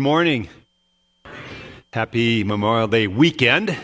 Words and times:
Good 0.00 0.04
morning. 0.04 0.48
Happy 1.92 2.42
Memorial 2.42 2.88
Day 2.88 3.06
weekend. 3.06 3.76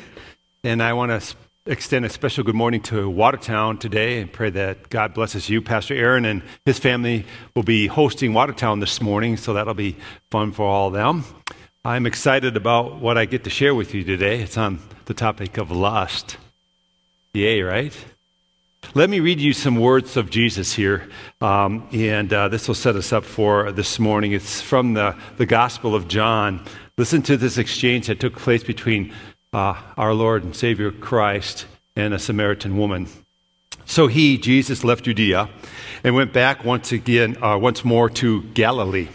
And 0.65 0.83
I 0.83 0.95
want 0.95 1.11
to 1.11 1.37
extend 1.67 2.07
a 2.07 2.09
special 2.09 2.43
good 2.43 2.55
morning 2.55 2.81
to 2.85 3.11
Watertown 3.11 3.77
today 3.77 4.23
and 4.23 4.33
pray 4.33 4.49
that 4.49 4.89
God 4.89 5.13
blesses 5.13 5.51
you. 5.51 5.61
Pastor 5.61 5.93
Aaron 5.93 6.25
and 6.25 6.43
his 6.65 6.79
family 6.79 7.27
will 7.55 7.65
be 7.65 7.87
hosting 7.87 8.33
Watertown 8.33 8.81
this 8.81 9.03
morning, 9.03 9.37
so 9.37 9.53
that'll 9.53 9.75
be 9.75 9.95
fun 10.31 10.53
for 10.53 10.65
all 10.65 10.87
of 10.87 10.95
them. 10.95 11.23
I'm 11.85 12.07
excited 12.07 12.57
about 12.57 12.99
what 12.99 13.19
I 13.19 13.27
get 13.27 13.45
to 13.45 13.51
share 13.51 13.75
with 13.75 13.93
you 13.93 14.03
today. 14.03 14.41
It's 14.41 14.57
on 14.57 14.79
the 15.05 15.13
topic 15.13 15.59
of 15.59 15.71
lust. 15.71 16.39
Yay, 17.35 17.61
right? 17.61 17.95
Let 18.95 19.11
me 19.11 19.21
read 19.21 19.41
you 19.41 19.53
some 19.53 19.77
words 19.77 20.17
of 20.17 20.31
Jesus 20.31 20.73
here, 20.73 21.09
um, 21.41 21.87
and 21.93 22.33
uh, 22.33 22.49
this 22.49 22.69
will 22.69 22.75
set 22.75 22.97
us 22.97 23.13
up 23.13 23.25
for 23.25 23.73
this 23.73 23.99
morning. 23.99 24.33
It's 24.33 24.61
from 24.61 24.95
the, 24.95 25.17
the 25.37 25.45
Gospel 25.45 25.95
of 25.95 26.09
John. 26.09 26.65
Listen 26.97 27.21
to 27.23 27.37
this 27.37 27.59
exchange 27.59 28.07
that 28.07 28.21
took 28.21 28.37
place 28.37 28.63
between 28.63 29.13
uh, 29.53 29.75
our 29.97 30.15
Lord 30.15 30.45
and 30.45 30.55
Savior 30.55 30.93
Christ 30.93 31.67
and 31.95 32.15
a 32.15 32.19
Samaritan 32.19 32.79
woman. 32.79 33.09
So 33.85 34.07
he, 34.07 34.39
Jesus, 34.39 34.85
left 34.85 35.05
Judea 35.05 35.51
and 36.03 36.15
went 36.15 36.33
back 36.33 36.65
once 36.65 36.93
again, 36.93 37.43
uh, 37.43 37.59
once 37.59 37.85
more 37.85 38.09
to 38.11 38.43
Galilee. 38.43 39.09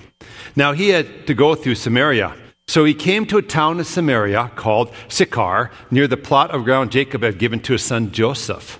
Now 0.55 0.73
he 0.73 0.89
had 0.89 1.27
to 1.27 1.33
go 1.33 1.55
through 1.55 1.75
Samaria. 1.75 2.35
So 2.67 2.85
he 2.85 2.93
came 2.93 3.25
to 3.27 3.37
a 3.37 3.41
town 3.41 3.79
in 3.79 3.85
Samaria 3.85 4.51
called 4.55 4.93
Sychar, 5.07 5.71
near 5.89 6.07
the 6.07 6.17
plot 6.17 6.51
of 6.51 6.63
ground 6.65 6.91
Jacob 6.91 7.23
had 7.23 7.39
given 7.39 7.59
to 7.61 7.73
his 7.73 7.83
son 7.83 8.11
Joseph. 8.11 8.79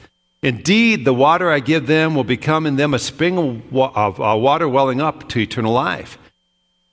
Indeed, 0.43 1.05
the 1.05 1.13
water 1.13 1.51
I 1.51 1.59
give 1.59 1.85
them 1.85 2.15
will 2.15 2.23
become 2.23 2.65
in 2.65 2.75
them 2.75 2.93
a 2.93 2.99
spring 2.99 3.63
of 3.73 4.19
uh, 4.19 4.35
water 4.37 4.67
welling 4.67 4.99
up 4.99 5.29
to 5.29 5.39
eternal 5.39 5.73
life. 5.73 6.17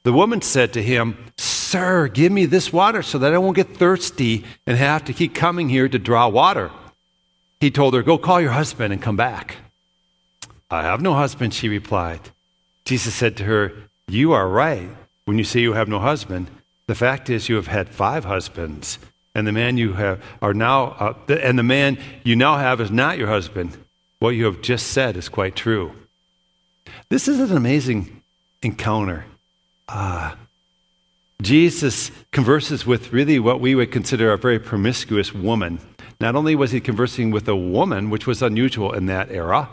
The 0.02 0.12
woman 0.12 0.42
said 0.42 0.74
to 0.74 0.82
him, 0.82 1.16
Sir, 1.38 2.08
give 2.08 2.30
me 2.30 2.44
this 2.44 2.72
water 2.72 3.02
so 3.02 3.18
that 3.18 3.32
I 3.32 3.38
won't 3.38 3.56
get 3.56 3.76
thirsty 3.76 4.44
and 4.66 4.76
have 4.76 5.04
to 5.06 5.12
keep 5.12 5.34
coming 5.34 5.68
here 5.68 5.88
to 5.88 5.98
draw 5.98 6.28
water. 6.28 6.70
He 7.60 7.70
told 7.70 7.94
her, 7.94 8.02
Go 8.02 8.18
call 8.18 8.40
your 8.40 8.52
husband 8.52 8.92
and 8.92 9.02
come 9.02 9.16
back. 9.16 9.56
I 10.70 10.82
have 10.82 11.00
no 11.00 11.14
husband, 11.14 11.54
she 11.54 11.68
replied. 11.68 12.20
Jesus 12.84 13.14
said 13.14 13.36
to 13.38 13.44
her, 13.44 13.72
You 14.06 14.32
are 14.32 14.48
right 14.48 14.90
when 15.24 15.38
you 15.38 15.44
say 15.44 15.60
you 15.60 15.72
have 15.72 15.88
no 15.88 15.98
husband. 15.98 16.48
The 16.86 16.94
fact 16.94 17.28
is, 17.28 17.48
you 17.48 17.56
have 17.56 17.66
had 17.66 17.88
five 17.88 18.24
husbands 18.24 18.98
and 19.38 19.46
the 19.46 19.52
man 19.52 19.78
you 19.78 19.92
have 19.92 20.22
are 20.42 20.52
now, 20.52 20.86
uh, 20.98 21.14
and 21.28 21.58
the 21.58 21.62
man 21.62 21.96
you 22.24 22.34
now 22.34 22.58
have 22.58 22.80
is 22.80 22.90
not 22.90 23.18
your 23.18 23.28
husband. 23.28 23.76
What 24.18 24.30
you 24.30 24.44
have 24.46 24.60
just 24.60 24.88
said 24.88 25.16
is 25.16 25.28
quite 25.28 25.54
true. 25.54 25.92
This 27.08 27.28
is 27.28 27.38
an 27.38 27.56
amazing 27.56 28.22
encounter. 28.62 29.24
Uh, 29.88 30.34
Jesus 31.40 32.10
converses 32.32 32.84
with 32.84 33.12
really 33.12 33.38
what 33.38 33.60
we 33.60 33.76
would 33.76 33.92
consider 33.92 34.32
a 34.32 34.36
very 34.36 34.58
promiscuous 34.58 35.32
woman. 35.32 35.78
Not 36.20 36.34
only 36.34 36.56
was 36.56 36.72
he 36.72 36.80
conversing 36.80 37.30
with 37.30 37.46
a 37.48 37.54
woman, 37.54 38.10
which 38.10 38.26
was 38.26 38.42
unusual 38.42 38.92
in 38.92 39.06
that 39.06 39.30
era, 39.30 39.68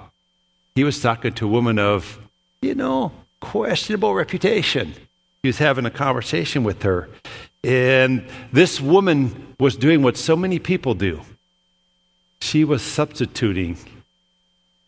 he 0.75 0.83
was 0.83 1.01
talking 1.01 1.33
to 1.33 1.45
a 1.45 1.49
woman 1.49 1.79
of, 1.79 2.19
you 2.61 2.75
know, 2.75 3.11
questionable 3.39 4.13
reputation. 4.13 4.93
He 5.41 5.49
was 5.49 5.57
having 5.57 5.85
a 5.85 5.91
conversation 5.91 6.63
with 6.63 6.83
her. 6.83 7.09
And 7.65 8.23
this 8.53 8.79
woman 8.79 9.55
was 9.59 9.75
doing 9.75 10.03
what 10.03 10.17
so 10.17 10.35
many 10.35 10.59
people 10.59 10.93
do. 10.93 11.21
She 12.39 12.63
was 12.63 12.83
substituting 12.83 13.77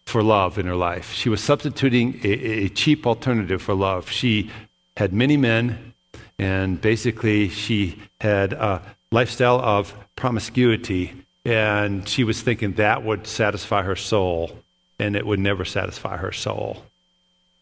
for 0.06 0.22
love 0.22 0.60
in 0.60 0.68
her 0.68 0.76
life. 0.76 1.12
She 1.12 1.28
was 1.28 1.44
substituting 1.44 2.22
a, 2.24 2.30
a, 2.66 2.70
cheap 2.70 3.08
alternative 3.08 3.64
for 3.64 3.74
love. 3.74 4.12
She 4.12 4.52
had 4.96 5.12
many 5.12 5.38
men, 5.38 5.96
and 6.38 6.80
basically, 6.80 7.50
she 7.50 8.00
had 8.22 8.54
a 8.54 8.84
lifestyle 9.12 9.59
of 9.59 9.96
promiscuity, 10.16 11.14
and 11.46 12.08
she 12.08 12.24
was 12.24 12.42
thinking 12.44 12.74
that 12.74 13.04
would 13.04 13.26
satisfy 13.26 13.82
her 13.82 13.96
soul, 13.96 14.52
and 15.00 15.16
it 15.16 15.26
would 15.26 15.40
never 15.40 15.66
satisfy 15.66 16.18
her 16.18 16.32
soul. 16.32 16.84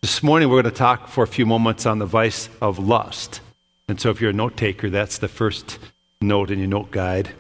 This 0.01 0.21
morning, 0.21 0.49
we're 0.49 0.61
going 0.61 0.73
to 0.73 0.77
talk 0.77 1.07
for 1.07 1.23
a 1.23 1.27
few 1.27 1.45
moments 1.45 1.85
on 1.85 1.99
the 1.99 2.05
vice 2.05 2.49
of 2.61 2.79
lust. 2.79 3.39
And 3.87 3.99
so, 3.99 4.09
if 4.09 4.19
you're 4.19 4.31
a 4.31 4.33
note 4.33 4.57
taker, 4.57 4.89
that's 4.89 5.19
the 5.19 5.27
first 5.27 5.79
note 6.21 6.51
in 6.51 6.59
your 6.59 6.67
note 6.67 6.91
guide. 6.91 7.31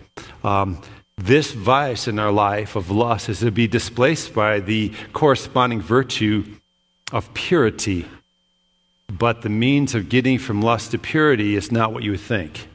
Um, 0.43 0.81
this 1.17 1.51
vice 1.51 2.07
in 2.07 2.19
our 2.19 2.31
life 2.31 2.75
of 2.75 2.91
lust 2.91 3.29
is 3.29 3.39
to 3.39 3.51
be 3.51 3.67
displaced 3.67 4.33
by 4.33 4.59
the 4.59 4.91
corresponding 5.13 5.81
virtue 5.81 6.45
of 7.11 7.33
purity. 7.33 8.05
But 9.07 9.41
the 9.41 9.49
means 9.49 9.95
of 9.95 10.09
getting 10.09 10.39
from 10.39 10.61
lust 10.61 10.91
to 10.91 10.97
purity 10.97 11.55
is 11.55 11.71
not 11.71 11.93
what 11.93 12.03
you 12.03 12.11
would 12.11 12.19
think. 12.19 12.67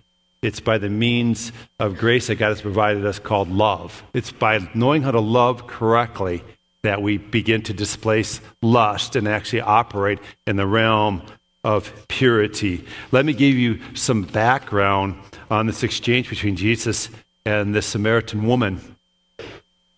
It's 0.43 0.61
by 0.61 0.79
the 0.79 0.89
means 0.89 1.53
of 1.79 1.99
grace 1.99 2.29
that 2.29 2.37
God 2.37 2.49
has 2.49 2.63
provided 2.63 3.05
us 3.05 3.19
called 3.19 3.51
love. 3.51 4.03
It's 4.15 4.33
by 4.33 4.67
knowing 4.75 5.03
how 5.03 5.11
to 5.11 5.21
love 5.21 5.67
correctly 5.67 6.43
that 6.83 7.03
we 7.03 7.19
begin 7.19 7.63
to 7.65 7.75
displace 7.75 8.41
lust 8.63 9.17
and 9.17 9.29
actually 9.29 9.61
operate 9.61 10.19
in 10.47 10.57
the 10.57 10.67
realm 10.67 11.23
of 11.65 11.93
purity. 12.09 12.85
Let 13.13 13.25
me 13.25 13.33
give 13.33 13.55
you 13.57 13.81
some 13.95 14.23
background 14.23 15.17
on 15.51 15.67
this 15.67 15.83
exchange 15.83 16.29
between 16.29 16.57
Jesus 16.57 17.11
and 17.45 17.75
the 17.75 17.83
Samaritan 17.83 18.47
woman. 18.47 18.97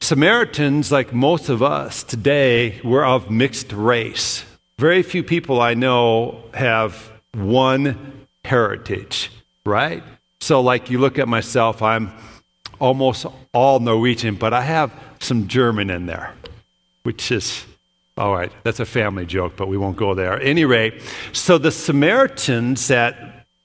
Samaritans, 0.00 0.90
like 0.90 1.12
most 1.12 1.48
of 1.48 1.62
us 1.62 2.02
today, 2.02 2.80
were 2.82 3.04
of 3.04 3.30
mixed 3.30 3.72
race. 3.72 4.44
Very 4.78 5.02
few 5.02 5.22
people 5.22 5.60
I 5.60 5.74
know 5.74 6.42
have 6.54 7.10
one 7.34 8.26
heritage, 8.44 9.30
right? 9.64 10.02
So, 10.40 10.60
like 10.60 10.90
you 10.90 10.98
look 10.98 11.20
at 11.20 11.28
myself, 11.28 11.82
I'm 11.82 12.12
almost 12.80 13.26
all 13.54 13.78
Norwegian, 13.78 14.34
but 14.34 14.52
I 14.52 14.62
have 14.62 14.92
some 15.20 15.46
German 15.46 15.88
in 15.88 16.06
there, 16.06 16.34
which 17.04 17.30
is 17.30 17.64
all 18.16 18.34
right, 18.34 18.52
that's 18.62 18.80
a 18.80 18.84
family 18.84 19.24
joke, 19.24 19.56
but 19.56 19.68
we 19.68 19.76
won't 19.76 19.96
go 19.96 20.14
there. 20.14 20.34
At 20.34 20.42
any 20.42 20.64
rate, 20.64 21.00
so 21.32 21.56
the 21.56 21.70
Samaritans 21.70 22.90
uh, 22.90 23.12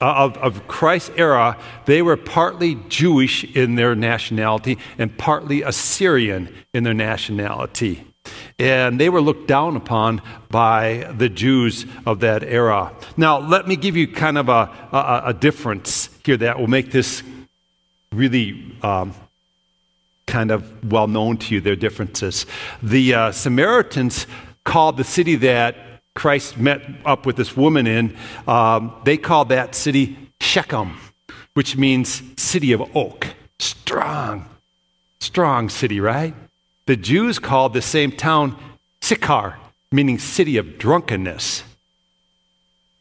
of, 0.00 0.36
of 0.38 0.66
Christ's 0.68 1.10
era, 1.16 1.58
they 1.84 2.02
were 2.02 2.16
partly 2.16 2.76
Jewish 2.88 3.44
in 3.44 3.74
their 3.74 3.94
nationality 3.94 4.78
and 4.96 5.16
partly 5.18 5.62
Assyrian 5.62 6.54
in 6.72 6.84
their 6.84 6.94
nationality. 6.94 8.04
And 8.58 8.98
they 8.98 9.08
were 9.08 9.20
looked 9.20 9.48
down 9.48 9.76
upon 9.76 10.22
by 10.50 11.12
the 11.16 11.28
Jews 11.28 11.86
of 12.06 12.20
that 12.20 12.42
era. 12.42 12.92
Now, 13.16 13.38
let 13.38 13.68
me 13.68 13.76
give 13.76 13.96
you 13.96 14.08
kind 14.08 14.38
of 14.38 14.48
a, 14.48 14.70
a, 14.92 15.22
a 15.26 15.34
difference 15.34 16.10
here 16.24 16.36
that 16.38 16.58
will 16.58 16.66
make 16.66 16.90
this 16.90 17.22
really 18.12 18.76
um, 18.82 19.14
kind 20.28 20.52
of 20.52 20.92
well 20.92 21.08
known 21.08 21.38
to 21.38 21.54
you, 21.54 21.60
their 21.60 21.74
differences. 21.74 22.46
The 22.82 23.14
uh, 23.14 23.32
Samaritans 23.32 24.28
called 24.64 24.96
the 24.96 25.04
city 25.04 25.34
that 25.36 25.76
Christ 26.14 26.58
met 26.58 26.82
up 27.04 27.26
with 27.26 27.36
this 27.36 27.56
woman 27.56 27.86
in, 27.86 28.16
um, 28.46 28.92
they 29.04 29.16
called 29.16 29.48
that 29.48 29.74
city 29.74 30.16
Shechem, 30.40 30.96
which 31.54 31.76
means 31.76 32.22
city 32.36 32.72
of 32.72 32.96
oak. 32.96 33.28
Strong, 33.58 34.46
strong 35.20 35.68
city, 35.68 36.00
right? 36.00 36.34
The 36.86 36.96
Jews 36.96 37.38
called 37.38 37.72
the 37.72 37.82
same 37.82 38.12
town 38.12 38.56
Sychar, 39.00 39.56
meaning 39.90 40.18
city 40.18 40.56
of 40.56 40.78
drunkenness. 40.78 41.62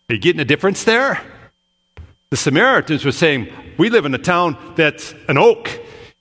Are 0.10 0.14
you 0.14 0.20
getting 0.20 0.40
a 0.40 0.46
difference 0.46 0.84
there? 0.84 1.22
The 2.30 2.38
Samaritans 2.38 3.04
were 3.06 3.12
saying, 3.12 3.48
We 3.78 3.90
live 3.90 4.06
in 4.06 4.14
a 4.14 4.20
town 4.20 4.58
that's 4.76 5.14
an 5.28 5.38
oak. 5.38 5.70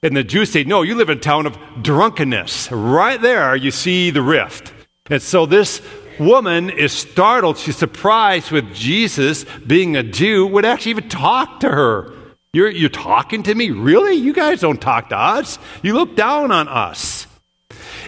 And 0.07 0.17
the 0.17 0.23
Jews 0.23 0.53
say, 0.53 0.63
No, 0.63 0.83
you 0.83 0.95
live 0.95 1.11
in 1.11 1.19
a 1.19 1.21
town 1.21 1.47
of 1.47 1.59
drunkenness. 1.83 2.71
Right 2.71 3.21
there, 3.21 3.57
you 3.57 3.73
see 3.73 4.11
the 4.11 4.23
rift. 4.23 4.73
And 5.11 5.21
so 5.21 5.47
this 5.47 5.83
woman 6.21 6.71
is 6.71 6.93
startled. 6.93 7.59
She's 7.59 7.77
surprised 7.77 8.53
with 8.53 8.73
Jesus, 8.73 9.45
being 9.67 9.97
a 9.97 10.05
Jew, 10.05 10.47
would 10.47 10.65
actually 10.65 10.91
even 10.91 11.09
talk 11.09 11.59
to 11.59 11.69
her. 11.69 12.13
You're, 12.53 12.71
you're 12.71 12.89
talking 12.89 13.43
to 13.43 13.55
me? 13.57 13.73
Really? 13.73 14.15
You 14.15 14.33
guys 14.33 14.61
don't 14.61 14.81
talk 14.81 15.09
to 15.09 15.19
us. 15.19 15.59
You 15.83 15.95
look 15.95 16.15
down 16.15 16.53
on 16.53 16.69
us. 16.69 17.27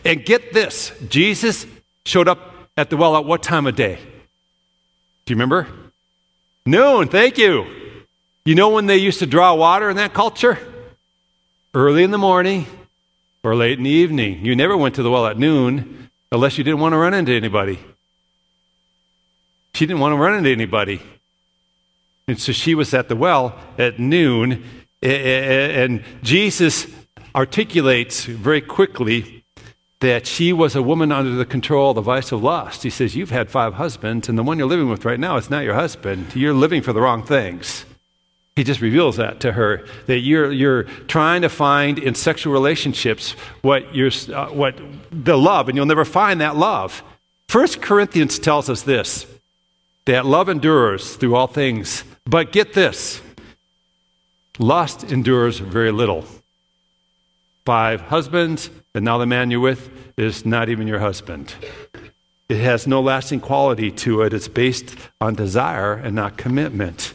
And 0.04 0.24
get 0.24 0.52
this 0.52 0.92
Jesus 1.08 1.66
showed 2.06 2.28
up 2.28 2.38
at 2.76 2.90
the 2.90 2.96
well 2.96 3.16
at 3.16 3.24
what 3.24 3.42
time 3.42 3.66
of 3.66 3.74
day? 3.74 3.96
Do 5.24 5.32
you 5.32 5.34
remember? 5.34 5.66
Noon, 6.64 7.08
thank 7.08 7.38
you. 7.38 7.66
You 8.44 8.54
know 8.54 8.68
when 8.68 8.86
they 8.86 8.98
used 8.98 9.18
to 9.18 9.26
draw 9.26 9.52
water 9.54 9.90
in 9.90 9.96
that 9.96 10.14
culture? 10.14 10.60
Early 11.74 12.02
in 12.02 12.10
the 12.10 12.18
morning 12.18 12.66
or 13.42 13.54
late 13.54 13.78
in 13.78 13.84
the 13.84 13.90
evening. 13.90 14.44
You 14.44 14.56
never 14.56 14.76
went 14.76 14.94
to 14.96 15.02
the 15.02 15.10
well 15.10 15.26
at 15.26 15.38
noon 15.38 16.10
unless 16.32 16.58
you 16.58 16.64
didn't 16.64 16.80
want 16.80 16.92
to 16.92 16.98
run 16.98 17.14
into 17.14 17.32
anybody. 17.32 17.78
She 19.74 19.86
didn't 19.86 20.00
want 20.00 20.12
to 20.12 20.16
run 20.16 20.34
into 20.34 20.50
anybody. 20.50 21.00
And 22.26 22.40
so 22.40 22.52
she 22.52 22.74
was 22.74 22.92
at 22.92 23.08
the 23.08 23.16
well 23.16 23.58
at 23.78 23.98
noon, 23.98 24.64
and 25.02 26.02
Jesus 26.22 26.86
articulates 27.34 28.24
very 28.24 28.60
quickly 28.60 29.44
that 30.00 30.26
she 30.26 30.52
was 30.52 30.76
a 30.76 30.82
woman 30.82 31.10
under 31.10 31.30
the 31.30 31.46
control 31.46 31.90
of 31.90 31.96
the 31.96 32.02
vice 32.02 32.32
of 32.32 32.42
lust. 32.42 32.82
He 32.82 32.90
says, 32.90 33.16
You've 33.16 33.30
had 33.30 33.50
five 33.50 33.74
husbands, 33.74 34.28
and 34.28 34.38
the 34.38 34.42
one 34.42 34.58
you're 34.58 34.68
living 34.68 34.88
with 34.88 35.04
right 35.04 35.18
now 35.18 35.36
is 35.36 35.50
not 35.50 35.64
your 35.64 35.74
husband. 35.74 36.34
You're 36.34 36.54
living 36.54 36.82
for 36.82 36.92
the 36.92 37.00
wrong 37.00 37.24
things. 37.24 37.84
He 38.58 38.64
just 38.64 38.81
reveals 38.81 39.19
that 39.19 39.38
to 39.43 39.52
her 39.52 39.84
that 40.06 40.19
you're, 40.19 40.50
you're 40.50 40.82
trying 41.06 41.43
to 41.43 41.49
find 41.49 41.96
in 41.96 42.16
sexual 42.16 42.52
relationships 42.52 43.31
what, 43.62 43.94
you're, 43.94 44.10
uh, 44.34 44.49
what 44.49 44.76
the 45.12 45.38
love, 45.38 45.69
and 45.69 45.76
you'll 45.76 45.87
never 45.87 46.05
find 46.05 46.40
that 46.40 46.56
love. 46.56 47.05
First 47.46 47.81
Corinthians 47.81 48.37
tells 48.40 48.69
us 48.69 48.82
this 48.82 49.26
that 50.06 50.26
love 50.26 50.49
endures 50.49 51.14
through 51.14 51.37
all 51.37 51.46
things. 51.46 52.02
But 52.25 52.50
get 52.50 52.72
this 52.72 53.22
lust 54.58 55.04
endures 55.04 55.61
very 55.61 55.93
little. 55.93 56.25
Five 57.64 58.00
husbands, 58.00 58.70
and 58.93 59.04
now 59.04 59.19
the 59.19 59.26
man 59.26 59.52
you're 59.52 59.61
with 59.61 59.88
is 60.19 60.44
not 60.44 60.69
even 60.69 60.88
your 60.88 60.99
husband. 60.99 61.54
It 62.49 62.58
has 62.58 62.88
no 62.88 63.00
lasting 63.00 63.38
quality 63.38 63.93
to 63.93 64.22
it. 64.22 64.32
It's 64.32 64.49
based 64.49 64.96
on 65.20 65.37
desire 65.37 65.93
and 65.93 66.16
not 66.16 66.37
commitment. 66.37 67.14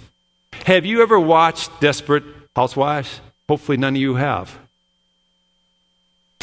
Have 0.65 0.85
you 0.85 1.01
ever 1.01 1.19
watched 1.19 1.81
Desperate 1.81 2.23
Housewives? 2.55 3.19
Hopefully, 3.49 3.75
none 3.75 3.95
of 3.95 4.01
you 4.01 4.15
have. 4.15 4.57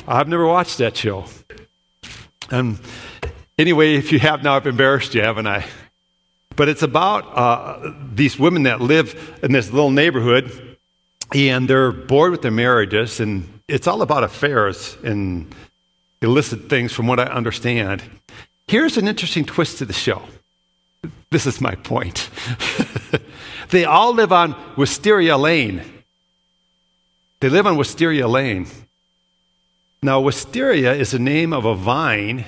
I've 0.07 0.29
never 0.29 0.47
watched 0.47 0.77
that 0.77 0.95
show. 0.95 1.25
And 2.51 2.79
anyway, 3.59 3.95
if 3.95 4.13
you 4.13 4.19
have 4.19 4.43
now, 4.43 4.57
I've 4.57 4.67
embarrassed 4.67 5.15
you, 5.15 5.23
haven't 5.23 5.47
I? 5.47 5.65
But 6.55 6.69
it's 6.69 6.83
about 6.83 7.25
uh, 7.35 7.95
these 8.13 8.39
women 8.39 8.65
that 8.65 8.83
live 8.83 9.39
in 9.43 9.53
this 9.53 9.71
little 9.71 9.91
neighborhood 9.91 10.77
and 11.35 11.67
they're 11.67 11.93
bored 11.93 12.33
with 12.33 12.43
their 12.43 12.51
marriages, 12.51 13.21
and 13.21 13.63
it's 13.69 13.87
all 13.87 14.03
about 14.03 14.25
affairs 14.25 14.99
and 15.03 15.55
illicit 16.21 16.69
things, 16.69 16.93
from 16.93 17.07
what 17.07 17.21
I 17.21 17.25
understand. 17.25 18.03
Here's 18.69 18.99
an 18.99 19.09
interesting 19.09 19.47
twist 19.47 19.79
to 19.79 19.87
the 19.87 19.95
show. 19.95 20.23
This 21.31 21.47
is 21.47 21.61
my 21.61 21.75
point. 21.77 22.29
they 23.71 23.85
all 23.85 24.15
live 24.15 24.33
on 24.33 24.55
Wisteria 24.77 25.37
Lane. 25.37 25.83
They 27.41 27.49
live 27.49 27.67
on 27.67 27.77
Wisteria 27.77 28.29
Lane. 28.29 28.67
Now, 30.03 30.21
wisteria 30.21 30.95
is 30.95 31.11
the 31.11 31.19
name 31.19 31.53
of 31.53 31.65
a 31.65 31.75
vine 31.75 32.45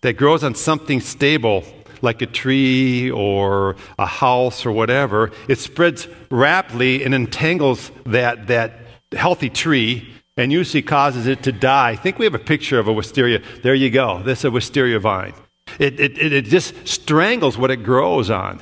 that 0.00 0.16
grows 0.16 0.42
on 0.42 0.54
something 0.54 1.00
stable 1.00 1.64
like 2.02 2.22
a 2.22 2.26
tree 2.26 3.10
or 3.10 3.76
a 3.98 4.06
house 4.06 4.64
or 4.64 4.72
whatever, 4.72 5.30
it 5.48 5.58
spreads 5.58 6.08
rapidly 6.30 7.04
and 7.04 7.14
entangles 7.14 7.90
that, 8.06 8.46
that 8.46 8.72
healthy 9.12 9.50
tree 9.50 10.08
and 10.36 10.50
usually 10.52 10.82
causes 10.82 11.26
it 11.26 11.42
to 11.42 11.52
die. 11.52 11.90
I 11.90 11.96
think 11.96 12.18
we 12.18 12.24
have 12.24 12.34
a 12.34 12.38
picture 12.38 12.78
of 12.78 12.88
a 12.88 12.92
wisteria. 12.92 13.42
There 13.62 13.74
you 13.74 13.90
go. 13.90 14.22
This 14.22 14.40
is 14.40 14.44
a 14.46 14.50
wisteria 14.50 14.98
vine. 14.98 15.34
It, 15.80 15.98
it, 15.98 16.32
it 16.32 16.44
just 16.44 16.86
strangles 16.86 17.56
what 17.56 17.70
it 17.70 17.78
grows 17.78 18.30
on. 18.30 18.60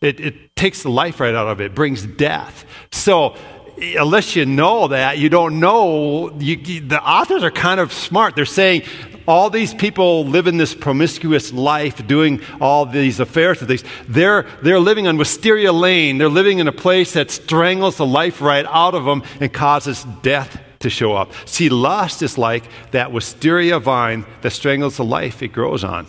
It, 0.00 0.18
it 0.20 0.56
takes 0.56 0.82
the 0.82 0.90
life 0.90 1.20
right 1.20 1.34
out 1.34 1.46
of 1.46 1.60
it, 1.60 1.74
brings 1.74 2.04
death. 2.04 2.64
So 2.90 3.36
unless 3.78 4.34
you 4.34 4.44
know 4.44 4.88
that, 4.88 5.18
you 5.18 5.28
don't 5.28 5.60
know. 5.60 6.36
You, 6.38 6.80
the 6.80 7.00
authors 7.00 7.44
are 7.44 7.52
kind 7.52 7.78
of 7.78 7.92
smart. 7.92 8.34
They're 8.34 8.44
saying 8.44 8.82
all 9.26 9.50
these 9.50 9.72
people 9.72 10.24
live 10.24 10.48
in 10.48 10.56
this 10.56 10.74
promiscuous 10.74 11.52
life, 11.52 12.04
doing 12.08 12.40
all 12.60 12.86
these 12.86 13.20
affairs 13.20 13.62
and. 13.62 13.84
They're, 14.08 14.44
they're 14.62 14.80
living 14.80 15.06
on 15.06 15.16
Wisteria 15.16 15.72
Lane. 15.72 16.18
They're 16.18 16.28
living 16.28 16.58
in 16.58 16.66
a 16.66 16.72
place 16.72 17.12
that 17.12 17.30
strangles 17.30 17.98
the 17.98 18.06
life 18.06 18.40
right 18.40 18.66
out 18.66 18.94
of 18.94 19.04
them 19.04 19.22
and 19.40 19.52
causes 19.52 20.04
death 20.22 20.60
to 20.80 20.90
show 20.90 21.14
up. 21.14 21.32
See, 21.44 21.68
lust 21.68 22.22
is 22.22 22.36
like 22.36 22.64
that 22.92 23.12
wisteria 23.12 23.78
vine 23.78 24.24
that 24.42 24.50
strangles 24.50 24.96
the 24.96 25.04
life 25.04 25.42
it 25.42 25.48
grows 25.48 25.84
on. 25.84 26.06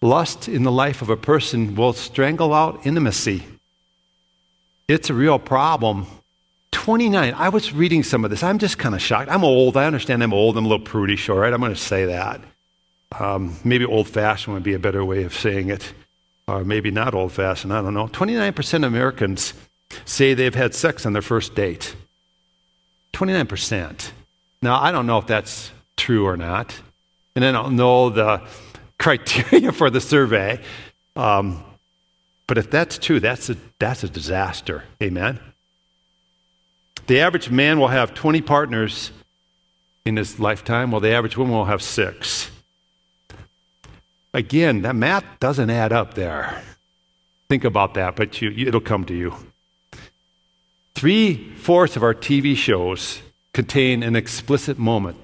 Lust 0.00 0.48
in 0.48 0.62
the 0.62 0.72
life 0.72 1.02
of 1.02 1.10
a 1.10 1.16
person 1.16 1.74
will 1.74 1.92
strangle 1.92 2.54
out 2.54 2.86
intimacy 2.86 3.44
it's 4.88 5.10
a 5.10 5.14
real 5.14 5.38
problem. 5.38 6.06
29. 6.72 7.34
I 7.34 7.50
was 7.50 7.72
reading 7.74 8.02
some 8.02 8.24
of 8.24 8.30
this. 8.30 8.42
I'm 8.42 8.58
just 8.58 8.78
kind 8.78 8.94
of 8.94 9.02
shocked. 9.02 9.30
I'm 9.30 9.44
old. 9.44 9.76
I 9.76 9.84
understand 9.84 10.22
I'm 10.22 10.32
old. 10.32 10.56
I'm 10.56 10.64
a 10.64 10.68
little 10.68 10.84
prudish, 10.84 11.28
all 11.28 11.36
right? 11.36 11.52
I'm 11.52 11.60
going 11.60 11.74
to 11.74 11.78
say 11.78 12.06
that. 12.06 12.40
Um, 13.18 13.56
maybe 13.64 13.84
old 13.84 14.08
fashioned 14.08 14.54
would 14.54 14.62
be 14.62 14.72
a 14.72 14.78
better 14.78 15.04
way 15.04 15.24
of 15.24 15.34
saying 15.34 15.68
it, 15.68 15.92
or 16.46 16.64
maybe 16.64 16.90
not 16.90 17.14
old 17.14 17.32
fashioned. 17.32 17.72
I 17.72 17.82
don't 17.82 17.94
know. 17.94 18.08
29% 18.08 18.74
of 18.76 18.84
Americans 18.84 19.52
say 20.06 20.34
they've 20.34 20.54
had 20.54 20.74
sex 20.74 21.04
on 21.04 21.12
their 21.12 21.22
first 21.22 21.54
date. 21.54 21.94
29%. 23.12 24.10
Now, 24.62 24.80
I 24.80 24.90
don't 24.90 25.06
know 25.06 25.18
if 25.18 25.26
that's 25.26 25.70
true 25.96 26.26
or 26.26 26.36
not, 26.36 26.74
and 27.36 27.44
I 27.44 27.52
don't 27.52 27.76
know 27.76 28.10
the 28.10 28.42
criteria 28.98 29.72
for 29.80 29.90
the 29.90 30.00
survey. 30.00 30.60
Um, 31.16 31.62
but 32.46 32.58
if 32.58 32.70
that's 32.70 32.98
true, 32.98 33.20
that's 33.20 33.50
a, 33.50 33.56
that's 33.78 34.04
a 34.04 34.08
disaster. 34.08 34.84
Amen? 35.02 35.38
The 37.06 37.20
average 37.20 37.50
man 37.50 37.78
will 37.78 37.88
have 37.88 38.14
20 38.14 38.40
partners 38.42 39.10
in 40.04 40.16
his 40.16 40.40
lifetime, 40.40 40.90
while 40.90 41.00
the 41.00 41.10
average 41.10 41.36
woman 41.36 41.54
will 41.54 41.66
have 41.66 41.82
six. 41.82 42.50
Again, 44.34 44.82
that 44.82 44.94
math 44.94 45.24
doesn't 45.40 45.70
add 45.70 45.92
up 45.92 46.14
there. 46.14 46.62
Think 47.48 47.64
about 47.64 47.94
that, 47.94 48.16
but 48.16 48.40
you, 48.40 48.66
it'll 48.66 48.80
come 48.80 49.04
to 49.06 49.14
you. 49.14 49.34
Three 50.94 51.54
fourths 51.54 51.96
of 51.96 52.02
our 52.02 52.14
TV 52.14 52.56
shows 52.56 53.22
contain 53.52 54.02
an 54.02 54.16
explicit 54.16 54.78
moment. 54.78 55.16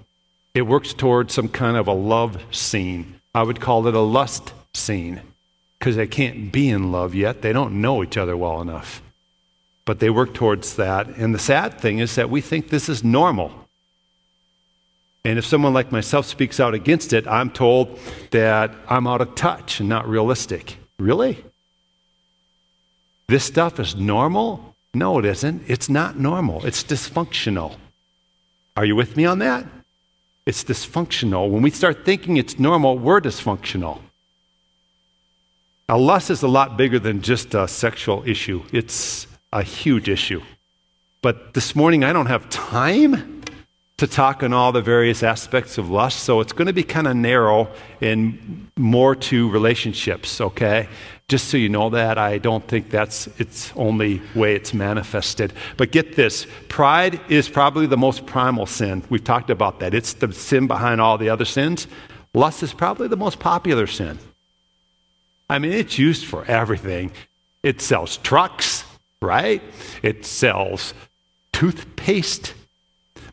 It 0.54 0.62
works 0.62 0.94
towards 0.94 1.34
some 1.34 1.48
kind 1.48 1.76
of 1.76 1.88
a 1.88 1.92
love 1.92 2.42
scene. 2.50 3.20
I 3.34 3.42
would 3.42 3.60
call 3.60 3.86
it 3.86 3.94
a 3.94 4.00
lust 4.00 4.52
scene 4.74 5.20
because 5.78 5.96
they 5.96 6.06
can't 6.06 6.52
be 6.52 6.68
in 6.68 6.92
love 6.92 7.14
yet. 7.14 7.42
They 7.42 7.52
don't 7.52 7.80
know 7.80 8.02
each 8.02 8.16
other 8.16 8.36
well 8.36 8.60
enough. 8.60 9.02
But 9.84 9.98
they 9.98 10.08
work 10.08 10.32
towards 10.32 10.76
that. 10.76 11.08
And 11.08 11.34
the 11.34 11.38
sad 11.38 11.78
thing 11.78 11.98
is 11.98 12.14
that 12.14 12.30
we 12.30 12.40
think 12.40 12.68
this 12.68 12.88
is 12.88 13.04
normal. 13.04 13.52
And 15.24 15.38
if 15.38 15.44
someone 15.44 15.72
like 15.72 15.90
myself 15.90 16.26
speaks 16.26 16.60
out 16.60 16.74
against 16.74 17.12
it, 17.12 17.26
I'm 17.26 17.50
told 17.50 17.98
that 18.30 18.70
I'm 18.88 19.06
out 19.06 19.20
of 19.20 19.34
touch 19.34 19.80
and 19.80 19.88
not 19.88 20.08
realistic. 20.08 20.78
Really? 20.98 21.44
This 23.26 23.44
stuff 23.44 23.80
is 23.80 23.96
normal? 23.96 24.74
No, 24.94 25.18
it 25.18 25.24
isn't. 25.24 25.64
It's 25.66 25.88
not 25.88 26.18
normal. 26.18 26.64
It's 26.64 26.84
dysfunctional. 26.84 27.76
Are 28.76 28.84
you 28.84 28.96
with 28.96 29.16
me 29.16 29.24
on 29.24 29.38
that? 29.40 29.66
It's 30.46 30.62
dysfunctional. 30.62 31.48
When 31.48 31.62
we 31.62 31.70
start 31.70 32.04
thinking 32.04 32.36
it's 32.36 32.58
normal, 32.58 32.98
we're 32.98 33.20
dysfunctional. 33.20 34.00
Now, 35.88 35.98
lust 35.98 36.30
is 36.30 36.42
a 36.42 36.48
lot 36.48 36.76
bigger 36.76 36.98
than 36.98 37.22
just 37.22 37.54
a 37.54 37.66
sexual 37.68 38.22
issue, 38.26 38.62
it's 38.72 39.26
a 39.52 39.62
huge 39.62 40.08
issue. 40.08 40.42
But 41.22 41.54
this 41.54 41.74
morning, 41.74 42.04
I 42.04 42.12
don't 42.12 42.26
have 42.26 42.48
time 42.50 43.42
to 43.96 44.06
talk 44.06 44.42
on 44.42 44.52
all 44.52 44.72
the 44.72 44.82
various 44.82 45.22
aspects 45.22 45.78
of 45.78 45.88
lust, 45.88 46.20
so 46.20 46.40
it's 46.40 46.52
going 46.52 46.66
to 46.66 46.72
be 46.72 46.82
kind 46.82 47.06
of 47.06 47.16
narrow 47.16 47.68
and 48.00 48.70
more 48.76 49.14
to 49.14 49.48
relationships, 49.50 50.40
okay? 50.40 50.88
Just 51.28 51.48
so 51.48 51.56
you 51.56 51.70
know 51.70 51.88
that, 51.90 52.18
I 52.18 52.36
don't 52.36 52.66
think 52.68 52.90
that's 52.90 53.28
its 53.38 53.72
only 53.76 54.20
way 54.34 54.54
it's 54.54 54.74
manifested. 54.74 55.54
But 55.78 55.90
get 55.90 56.16
this 56.16 56.46
pride 56.68 57.18
is 57.30 57.48
probably 57.48 57.86
the 57.86 57.96
most 57.96 58.26
primal 58.26 58.66
sin. 58.66 59.02
We've 59.08 59.24
talked 59.24 59.48
about 59.48 59.80
that. 59.80 59.94
It's 59.94 60.12
the 60.12 60.32
sin 60.32 60.66
behind 60.66 61.00
all 61.00 61.16
the 61.16 61.30
other 61.30 61.46
sins. 61.46 61.86
Lust 62.34 62.62
is 62.62 62.74
probably 62.74 63.08
the 63.08 63.16
most 63.16 63.38
popular 63.38 63.86
sin. 63.86 64.18
I 65.48 65.58
mean, 65.58 65.72
it's 65.72 65.98
used 65.98 66.26
for 66.26 66.44
everything. 66.44 67.10
It 67.62 67.80
sells 67.80 68.18
trucks, 68.18 68.84
right? 69.22 69.62
It 70.02 70.26
sells 70.26 70.92
toothpaste. 71.52 72.52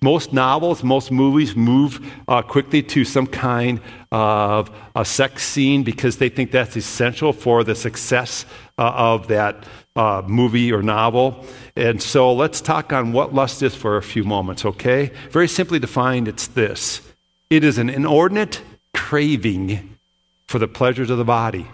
Most 0.01 0.31
novels, 0.31 0.81
most 0.81 1.11
movies 1.11 1.55
move 1.55 1.99
uh, 2.27 2.41
quickly 2.41 2.81
to 2.83 3.03
some 3.03 3.27
kind 3.27 3.81
of 4.11 4.69
a 4.95 5.05
sex 5.05 5.43
scene 5.43 5.83
because 5.83 6.17
they 6.17 6.29
think 6.29 6.51
that's 6.51 6.75
essential 6.75 7.31
for 7.31 7.63
the 7.63 7.75
success 7.75 8.45
uh, 8.77 8.91
of 8.95 9.27
that 9.29 9.63
uh, 9.95 10.21
movie 10.25 10.71
or 10.71 10.81
novel. 10.81 11.45
And 11.75 12.01
so 12.01 12.33
let's 12.33 12.61
talk 12.61 12.91
on 12.91 13.13
what 13.13 13.33
lust 13.33 13.63
is 13.63 13.73
for 13.75 13.97
a 13.97 14.03
few 14.03 14.23
moments, 14.23 14.65
okay? 14.65 15.11
Very 15.29 15.47
simply 15.47 15.79
defined, 15.79 16.27
it's 16.27 16.47
this 16.47 17.01
it 17.49 17.65
is 17.65 17.77
an 17.77 17.89
inordinate 17.89 18.61
craving 18.93 19.97
for 20.47 20.57
the 20.59 20.67
pleasures 20.67 21.09
of 21.09 21.17
the 21.17 21.25
body. 21.25 21.67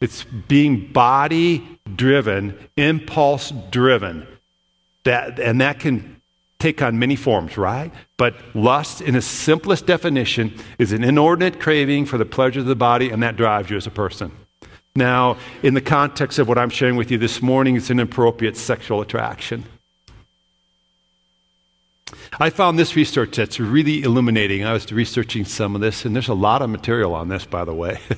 It's 0.00 0.24
being 0.24 0.92
body 0.92 1.78
driven, 1.96 2.56
impulse 2.76 3.52
driven. 3.70 4.26
That, 5.04 5.38
and 5.40 5.60
that 5.60 5.80
can 5.80 6.17
take 6.58 6.82
on 6.82 6.98
many 6.98 7.14
forms, 7.14 7.56
right? 7.56 7.92
But 8.16 8.34
lust, 8.54 9.00
in 9.00 9.14
its 9.14 9.26
simplest 9.26 9.86
definition, 9.86 10.54
is 10.78 10.92
an 10.92 11.04
inordinate 11.04 11.60
craving 11.60 12.06
for 12.06 12.18
the 12.18 12.24
pleasures 12.24 12.62
of 12.62 12.68
the 12.68 12.76
body, 12.76 13.10
and 13.10 13.22
that 13.22 13.36
drives 13.36 13.70
you 13.70 13.76
as 13.76 13.86
a 13.86 13.90
person. 13.90 14.32
Now, 14.96 15.36
in 15.62 15.74
the 15.74 15.80
context 15.80 16.40
of 16.40 16.48
what 16.48 16.58
I'm 16.58 16.70
sharing 16.70 16.96
with 16.96 17.10
you 17.10 17.18
this 17.18 17.40
morning, 17.40 17.76
it's 17.76 17.90
an 17.90 18.00
appropriate 18.00 18.56
sexual 18.56 19.00
attraction. 19.00 19.64
I 22.40 22.50
found 22.50 22.78
this 22.78 22.96
research 22.96 23.36
that's 23.36 23.60
really 23.60 24.02
illuminating. 24.02 24.64
I 24.64 24.72
was 24.72 24.90
researching 24.90 25.44
some 25.44 25.76
of 25.76 25.80
this, 25.80 26.04
and 26.04 26.14
there's 26.16 26.28
a 26.28 26.34
lot 26.34 26.62
of 26.62 26.70
material 26.70 27.14
on 27.14 27.28
this, 27.28 27.44
by 27.44 27.64
the 27.64 27.74
way. 27.74 28.00
you 28.10 28.16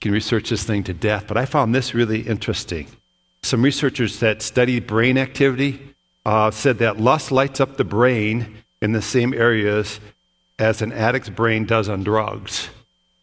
can 0.00 0.12
research 0.12 0.50
this 0.50 0.62
thing 0.62 0.84
to 0.84 0.94
death, 0.94 1.24
but 1.26 1.36
I 1.36 1.44
found 1.44 1.74
this 1.74 1.94
really 1.94 2.20
interesting. 2.20 2.86
Some 3.42 3.62
researchers 3.62 4.20
that 4.20 4.42
study 4.42 4.78
brain 4.78 5.18
activity 5.18 5.95
uh, 6.26 6.50
said 6.50 6.78
that 6.78 6.98
lust 6.98 7.30
lights 7.30 7.60
up 7.60 7.76
the 7.76 7.84
brain 7.84 8.56
in 8.82 8.90
the 8.90 9.00
same 9.00 9.32
areas 9.32 10.00
as 10.58 10.82
an 10.82 10.92
addict's 10.92 11.28
brain 11.28 11.64
does 11.64 11.88
on 11.88 12.02
drugs. 12.02 12.68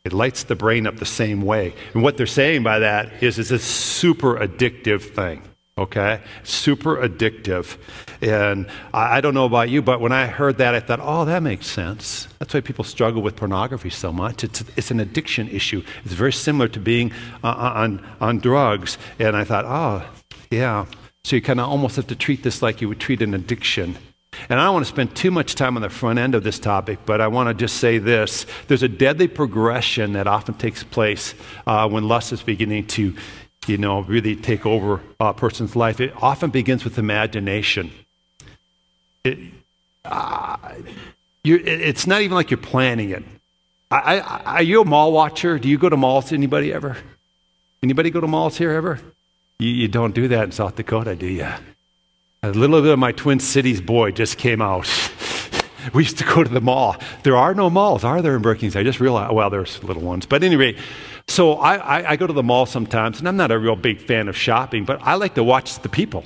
It 0.06 0.14
lights 0.14 0.44
the 0.44 0.56
brain 0.56 0.88
up 0.88 0.96
the 0.96 1.06
same 1.06 1.42
way. 1.42 1.74
And 1.94 2.02
what 2.02 2.16
they're 2.16 2.26
saying 2.26 2.64
by 2.64 2.80
that 2.80 3.22
is 3.22 3.38
it's 3.38 3.52
a 3.52 3.60
super 3.60 4.36
addictive 4.38 5.02
thing. 5.02 5.42
Okay? 5.78 6.22
Super 6.44 6.96
addictive. 6.96 7.78
And 8.22 8.68
I, 8.94 9.18
I 9.18 9.22
don't 9.22 9.34
know 9.34 9.46
about 9.46 9.70
you, 9.70 9.82
but 9.82 10.00
when 10.00 10.14
I 10.14 10.28
heard 10.28 10.60
that, 10.60 10.74
I 10.74 10.80
thought, 10.80 11.00
oh, 11.02 11.26
that 11.26 11.44
makes 11.44 11.68
sense. 11.68 12.30
That's 12.40 12.54
why 12.54 12.62
people 12.62 12.86
struggle 12.86 13.22
with 13.22 13.36
pornography 13.36 13.90
so 13.90 14.14
much. 14.14 14.46
It's, 14.46 14.64
it's 14.78 14.92
an 14.92 15.02
addiction 15.02 15.50
issue. 15.50 15.84
It's 16.06 16.14
very 16.14 16.34
similar 16.34 16.70
to 16.70 16.80
being 16.80 17.12
uh, 17.44 17.48
uh 17.48 17.74
on, 17.76 18.06
on 18.22 18.40
drugs. 18.40 18.98
And 19.20 19.36
I 19.36 19.44
thought, 19.44 19.66
oh, 19.66 20.08
yeah. 20.50 20.86
So 21.26 21.38
you 21.38 21.42
kind 21.42 21.62
of 21.62 21.70
almost 21.70 21.96
have 21.96 22.08
to 22.08 22.16
treat 22.16 22.44
this 22.44 22.62
like 22.62 22.82
you 22.82 22.90
would 22.90 23.00
treat 23.00 23.22
an 23.22 23.34
addiction. 23.34 23.98
And 24.50 24.60
I 24.60 24.66
don't 24.66 24.74
want 24.74 24.86
to 24.86 24.92
spend 24.92 25.16
too 25.16 25.32
much 25.32 25.56
time 25.56 25.78
on 25.78 25.82
the 25.82 25.90
front 25.90 26.20
end 26.20 26.36
of 26.36 26.44
this 26.44 26.60
topic, 26.60 27.00
but 27.06 27.22
I 27.22 27.28
want 27.28 27.48
to 27.48 27.54
just 27.54 27.78
say 27.78 27.98
this. 27.98 28.46
There's 28.68 28.84
a 28.84 28.90
deadly 28.90 29.30
progression 29.30 30.14
that 30.14 30.28
often 30.28 30.56
takes 30.56 30.84
place 30.84 31.34
uh, 31.66 31.88
when 31.88 32.10
lust 32.10 32.34
is 32.34 32.44
beginning 32.44 32.88
to, 32.88 33.16
you 33.68 33.78
know, 33.78 34.02
really 34.02 34.36
take 34.36 34.66
over 34.66 35.00
a 35.20 35.34
person's 35.34 35.78
life. 35.78 36.02
It 36.02 36.14
often 36.22 36.50
begins 36.50 36.84
with 36.84 36.98
imagination. 36.98 37.92
It, 39.24 39.40
uh, 40.04 40.58
it's 41.46 42.06
not 42.06 42.22
even 42.22 42.36
like 42.36 42.52
you're 42.52 42.58
planning 42.58 43.12
it. 43.12 43.24
I, 43.90 44.20
I, 44.20 44.56
are 44.56 44.64
you 44.64 44.82
a 44.82 44.86
mall 44.86 45.14
watcher? 45.14 45.58
Do 45.58 45.70
you 45.70 45.78
go 45.78 45.88
to 45.88 45.96
malls? 45.96 46.34
Anybody 46.34 46.74
ever? 46.74 46.98
Anybody 47.82 48.10
go 48.10 48.20
to 48.20 48.28
malls 48.28 48.58
here 48.58 48.72
ever? 48.72 49.00
You, 49.60 49.70
you 49.70 49.88
don't 49.88 50.14
do 50.14 50.28
that 50.28 50.44
in 50.44 50.52
South 50.52 50.76
Dakota, 50.76 51.16
do 51.16 51.28
you? 51.28 51.48
A 52.42 52.50
little 52.50 52.82
bit 52.82 52.92
of 52.92 53.00
my 53.00 53.12
Twin 53.12 53.40
Cities 53.40 53.82
boy 53.82 54.12
just 54.12 54.38
came 54.38 54.62
out. 54.62 54.88
we 55.94 56.04
used 56.04 56.18
to 56.18 56.26
go 56.26 56.44
to 56.44 56.50
the 56.50 56.62
mall. 56.62 56.98
There 57.24 57.38
are 57.38 57.54
no 57.54 57.70
malls, 57.70 58.04
are 58.04 58.22
there, 58.22 58.36
in 58.36 58.42
Brookings? 58.42 58.76
I 58.76 58.84
just 58.84 59.00
realized, 59.00 59.34
well, 59.34 59.50
there's 59.50 59.84
little 59.84 60.02
ones. 60.02 60.26
But 60.26 60.44
anyway, 60.44 60.76
so 61.28 61.54
I, 61.54 61.76
I, 61.76 62.12
I, 62.12 62.16
go 62.16 62.28
to 62.28 62.34
the 62.34 62.44
mall 62.44 62.66
sometimes, 62.66 63.20
and 63.20 63.28
I'm 63.28 63.38
not 63.38 63.52
a 63.52 63.58
real 63.58 63.76
big 63.76 64.02
fan 64.02 64.28
of 64.28 64.36
shopping, 64.36 64.84
but 64.86 65.02
I 65.02 65.16
like 65.16 65.36
to 65.36 65.44
watch 65.44 65.80
the 65.80 65.90
people. 65.90 66.26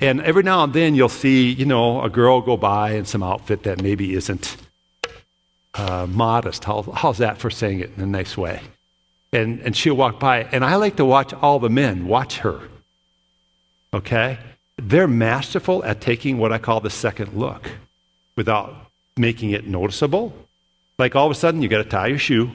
And 0.00 0.20
every 0.22 0.42
now 0.42 0.64
and 0.64 0.72
then 0.72 0.94
you'll 0.94 1.08
see, 1.08 1.50
you 1.50 1.64
know, 1.64 2.02
a 2.02 2.10
girl 2.10 2.40
go 2.40 2.56
by 2.56 2.92
in 2.92 3.04
some 3.04 3.22
outfit 3.22 3.62
that 3.62 3.82
maybe 3.82 4.14
isn't 4.14 4.56
uh, 5.74 6.06
modest. 6.08 6.64
How, 6.64 6.82
how's 6.82 7.18
that 7.18 7.38
for 7.38 7.50
saying 7.50 7.80
it 7.80 7.92
in 7.96 8.02
a 8.02 8.06
nice 8.06 8.36
way? 8.36 8.60
And, 9.32 9.60
and 9.60 9.76
she'll 9.76 9.94
walk 9.94 10.18
by, 10.18 10.44
and 10.44 10.64
I 10.64 10.76
like 10.76 10.96
to 10.96 11.04
watch 11.04 11.34
all 11.34 11.58
the 11.58 11.68
men 11.68 12.06
watch 12.06 12.38
her. 12.38 12.62
Okay? 13.92 14.38
They're 14.76 15.08
masterful 15.08 15.84
at 15.84 16.00
taking 16.00 16.38
what 16.38 16.52
I 16.52 16.58
call 16.58 16.80
the 16.80 16.90
second 16.90 17.34
look 17.34 17.70
without 18.36 18.74
making 19.16 19.50
it 19.50 19.66
noticeable. 19.66 20.32
Like 20.98 21.14
all 21.14 21.26
of 21.26 21.32
a 21.32 21.34
sudden, 21.34 21.60
you 21.60 21.68
got 21.68 21.82
to 21.82 21.88
tie 21.88 22.06
your 22.06 22.18
shoe 22.18 22.50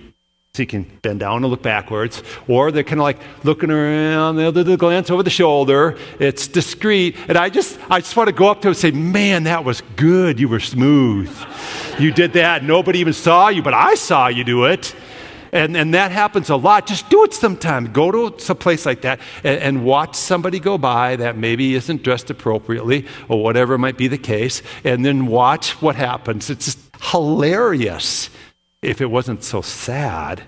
so 0.55 0.61
you 0.61 0.67
can 0.67 0.83
bend 1.01 1.19
down 1.19 1.43
and 1.43 1.47
look 1.47 1.63
backwards. 1.63 2.21
Or 2.47 2.71
they're 2.71 2.83
kind 2.83 2.99
of 2.99 3.03
like 3.03 3.19
looking 3.43 3.71
around, 3.71 4.35
they'll 4.35 4.51
do 4.51 4.63
the 4.63 4.77
glance 4.77 5.09
over 5.09 5.23
the 5.23 5.31
shoulder. 5.31 5.97
It's 6.19 6.47
discreet. 6.47 7.15
And 7.27 7.37
I 7.37 7.49
just, 7.49 7.79
I 7.89 7.99
just 7.99 8.15
want 8.15 8.27
to 8.27 8.35
go 8.35 8.49
up 8.49 8.57
to 8.59 8.61
them 8.63 8.69
and 8.69 8.77
say, 8.77 8.91
Man, 8.91 9.45
that 9.45 9.65
was 9.65 9.81
good. 9.95 10.39
You 10.39 10.47
were 10.47 10.59
smooth. 10.59 11.35
You 11.99 12.11
did 12.11 12.33
that. 12.33 12.63
Nobody 12.63 12.99
even 12.99 13.13
saw 13.13 13.49
you, 13.49 13.63
but 13.63 13.73
I 13.73 13.95
saw 13.95 14.27
you 14.27 14.43
do 14.43 14.65
it. 14.65 14.95
And, 15.53 15.77
and 15.77 15.93
that 15.93 16.11
happens 16.11 16.49
a 16.49 16.55
lot. 16.55 16.87
Just 16.87 17.09
do 17.09 17.23
it 17.23 17.33
sometime. 17.33 17.93
Go 17.93 18.11
to 18.11 18.51
a 18.51 18.55
place 18.55 18.87
like 18.87 19.01
that 19.01 19.21
and, 19.43 19.59
and 19.59 19.85
watch 19.85 20.15
somebody 20.15 20.59
go 20.59 20.79
by 20.79 21.15
that 21.17 21.37
maybe 21.37 21.75
isn't 21.75 22.01
dressed 22.01 22.31
appropriately 22.31 23.05
or 23.29 23.41
whatever 23.43 23.77
might 23.77 23.95
be 23.95 24.07
the 24.07 24.17
case, 24.17 24.63
and 24.83 25.05
then 25.05 25.27
watch 25.27 25.79
what 25.79 25.95
happens. 25.95 26.49
It's 26.49 26.65
just 26.65 26.79
hilarious 27.11 28.31
if 28.81 28.99
it 28.99 29.05
wasn't 29.05 29.43
so 29.43 29.61
sad. 29.61 30.41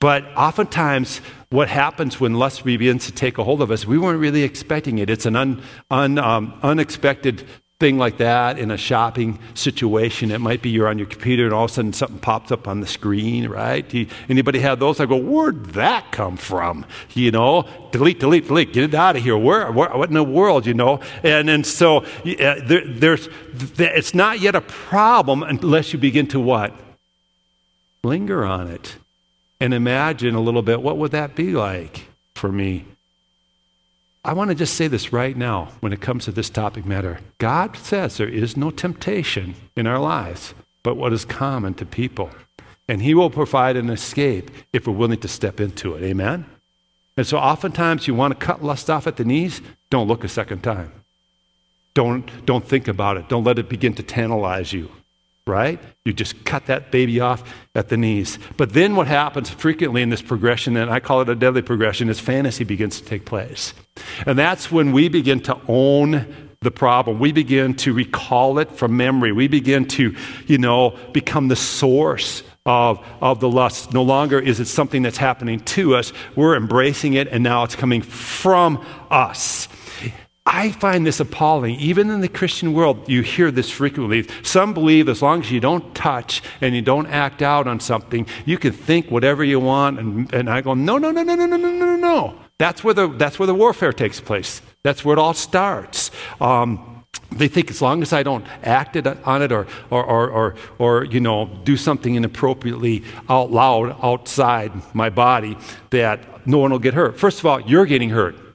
But 0.00 0.24
oftentimes, 0.36 1.20
what 1.50 1.68
happens 1.68 2.18
when 2.18 2.34
lust 2.34 2.64
begins 2.64 3.04
to 3.06 3.12
take 3.12 3.36
a 3.36 3.44
hold 3.44 3.60
of 3.60 3.70
us, 3.70 3.84
we 3.84 3.98
weren't 3.98 4.20
really 4.20 4.44
expecting 4.44 4.98
it. 4.98 5.10
It's 5.10 5.26
an 5.26 5.36
un, 5.36 5.62
un, 5.90 6.18
um, 6.18 6.58
unexpected 6.62 7.44
thing 7.80 7.96
like 7.96 8.18
that 8.18 8.58
in 8.58 8.72
a 8.72 8.76
shopping 8.76 9.38
situation. 9.54 10.32
It 10.32 10.40
might 10.40 10.62
be 10.62 10.68
you're 10.68 10.88
on 10.88 10.98
your 10.98 11.06
computer 11.06 11.44
and 11.44 11.54
all 11.54 11.66
of 11.66 11.70
a 11.70 11.74
sudden 11.74 11.92
something 11.92 12.18
pops 12.18 12.50
up 12.50 12.66
on 12.66 12.80
the 12.80 12.88
screen, 12.88 13.48
right? 13.48 13.94
You, 13.94 14.08
anybody 14.28 14.58
have 14.58 14.80
those? 14.80 14.98
I 14.98 15.06
go, 15.06 15.16
where'd 15.16 15.66
that 15.74 16.10
come 16.10 16.36
from? 16.36 16.84
You 17.14 17.30
know, 17.30 17.68
delete, 17.92 18.18
delete, 18.18 18.48
delete, 18.48 18.72
get 18.72 18.82
it 18.82 18.94
out 18.94 19.14
of 19.14 19.22
here. 19.22 19.38
Where, 19.38 19.70
where 19.70 19.90
what 19.90 20.08
in 20.08 20.16
the 20.16 20.24
world, 20.24 20.66
you 20.66 20.74
know? 20.74 20.98
And, 21.22 21.48
and 21.48 21.64
so 21.64 21.98
uh, 21.98 22.56
there, 22.66 22.84
there's, 22.84 23.28
it's 23.78 24.12
not 24.12 24.40
yet 24.40 24.56
a 24.56 24.60
problem 24.60 25.44
unless 25.44 25.92
you 25.92 26.00
begin 26.00 26.26
to 26.28 26.40
what? 26.40 26.72
Linger 28.02 28.44
on 28.44 28.66
it 28.66 28.96
and 29.60 29.72
imagine 29.72 30.34
a 30.34 30.40
little 30.40 30.62
bit, 30.62 30.82
what 30.82 30.96
would 30.98 31.12
that 31.12 31.36
be 31.36 31.52
like 31.52 32.06
for 32.34 32.50
me? 32.50 32.86
I 34.28 34.34
want 34.34 34.50
to 34.50 34.54
just 34.54 34.74
say 34.74 34.88
this 34.88 35.10
right 35.10 35.34
now 35.34 35.72
when 35.80 35.94
it 35.94 36.02
comes 36.02 36.26
to 36.26 36.32
this 36.32 36.50
topic 36.50 36.84
matter. 36.84 37.20
God 37.38 37.78
says 37.78 38.18
there 38.18 38.28
is 38.28 38.58
no 38.58 38.70
temptation 38.70 39.54
in 39.74 39.86
our 39.86 39.98
lives 39.98 40.52
but 40.82 40.98
what 40.98 41.14
is 41.14 41.24
common 41.24 41.72
to 41.74 41.86
people. 41.86 42.28
And 42.86 43.00
He 43.00 43.14
will 43.14 43.30
provide 43.30 43.78
an 43.78 43.88
escape 43.88 44.50
if 44.70 44.86
we're 44.86 44.92
willing 44.92 45.20
to 45.20 45.28
step 45.28 45.60
into 45.60 45.94
it. 45.94 46.02
Amen? 46.02 46.44
And 47.16 47.26
so 47.26 47.38
oftentimes 47.38 48.06
you 48.06 48.14
want 48.14 48.38
to 48.38 48.46
cut 48.46 48.62
lust 48.62 48.90
off 48.90 49.06
at 49.06 49.16
the 49.16 49.24
knees, 49.24 49.62
don't 49.88 50.08
look 50.08 50.24
a 50.24 50.28
second 50.28 50.62
time. 50.62 50.92
Don't, 51.94 52.30
don't 52.44 52.68
think 52.68 52.86
about 52.86 53.16
it. 53.16 53.30
Don't 53.30 53.44
let 53.44 53.58
it 53.58 53.70
begin 53.70 53.94
to 53.94 54.02
tantalize 54.02 54.74
you 54.74 54.90
right? 55.48 55.80
You 56.04 56.12
just 56.12 56.44
cut 56.44 56.66
that 56.66 56.90
baby 56.90 57.18
off 57.20 57.42
at 57.74 57.88
the 57.88 57.96
knees. 57.96 58.38
But 58.56 58.74
then 58.74 58.94
what 58.94 59.06
happens 59.06 59.50
frequently 59.50 60.02
in 60.02 60.10
this 60.10 60.22
progression, 60.22 60.76
and 60.76 60.90
I 60.90 61.00
call 61.00 61.20
it 61.22 61.28
a 61.28 61.34
deadly 61.34 61.62
progression, 61.62 62.08
is 62.08 62.20
fantasy 62.20 62.64
begins 62.64 63.00
to 63.00 63.06
take 63.06 63.24
place. 63.24 63.74
And 64.26 64.38
that's 64.38 64.70
when 64.70 64.92
we 64.92 65.08
begin 65.08 65.40
to 65.40 65.58
own 65.66 66.26
the 66.60 66.70
problem. 66.70 67.18
We 67.18 67.32
begin 67.32 67.74
to 67.76 67.92
recall 67.92 68.58
it 68.58 68.72
from 68.72 68.96
memory. 68.96 69.32
We 69.32 69.48
begin 69.48 69.86
to, 69.86 70.14
you 70.46 70.58
know, 70.58 70.96
become 71.12 71.48
the 71.48 71.56
source 71.56 72.42
of, 72.66 73.04
of 73.20 73.40
the 73.40 73.48
lust. 73.48 73.94
No 73.94 74.02
longer 74.02 74.38
is 74.38 74.60
it 74.60 74.66
something 74.66 75.02
that's 75.02 75.16
happening 75.16 75.60
to 75.60 75.94
us. 75.94 76.12
We're 76.36 76.56
embracing 76.56 77.14
it, 77.14 77.28
and 77.28 77.42
now 77.42 77.62
it's 77.62 77.76
coming 77.76 78.02
from 78.02 78.84
us. 79.10 79.68
I 80.50 80.72
find 80.72 81.06
this 81.06 81.20
appalling. 81.20 81.78
Even 81.78 82.10
in 82.10 82.22
the 82.22 82.28
Christian 82.28 82.72
world, 82.72 83.06
you 83.06 83.20
hear 83.20 83.50
this 83.50 83.70
frequently. 83.70 84.26
Some 84.42 84.72
believe 84.72 85.10
as 85.10 85.20
long 85.20 85.42
as 85.42 85.52
you 85.52 85.60
don't 85.60 85.94
touch 85.94 86.42
and 86.62 86.74
you 86.74 86.80
don't 86.80 87.06
act 87.08 87.42
out 87.42 87.66
on 87.66 87.80
something, 87.80 88.26
you 88.46 88.56
can 88.56 88.72
think 88.72 89.10
whatever 89.10 89.44
you 89.44 89.60
want. 89.60 90.00
And, 90.00 90.32
and 90.32 90.48
I 90.48 90.62
go, 90.62 90.72
no, 90.72 90.96
no, 90.96 91.10
no, 91.10 91.22
no, 91.22 91.34
no, 91.34 91.44
no, 91.44 91.56
no, 91.56 91.70
no, 91.70 91.96
no. 91.96 92.38
That's 92.56 92.82
where 92.82 92.94
the, 92.94 93.08
that's 93.08 93.38
where 93.38 93.46
the 93.46 93.54
warfare 93.54 93.92
takes 93.92 94.20
place. 94.20 94.62
That's 94.82 95.04
where 95.04 95.12
it 95.12 95.18
all 95.18 95.34
starts. 95.34 96.10
Um, 96.40 97.04
they 97.30 97.48
think 97.48 97.70
as 97.70 97.82
long 97.82 98.00
as 98.00 98.14
I 98.14 98.22
don't 98.22 98.46
act 98.62 98.96
it, 98.96 99.06
on 99.06 99.42
it 99.42 99.52
or, 99.52 99.66
or, 99.90 100.02
or, 100.02 100.30
or, 100.30 100.54
or, 100.78 101.04
you 101.04 101.20
know, 101.20 101.44
do 101.64 101.76
something 101.76 102.14
inappropriately 102.14 103.04
out 103.28 103.50
loud 103.50 103.94
outside 104.02 104.72
my 104.94 105.10
body, 105.10 105.58
that 105.90 106.46
no 106.46 106.56
one 106.56 106.70
will 106.70 106.78
get 106.78 106.94
hurt. 106.94 107.18
First 107.18 107.38
of 107.38 107.44
all, 107.44 107.60
you're 107.60 107.84
getting 107.84 108.08
hurt 108.08 108.47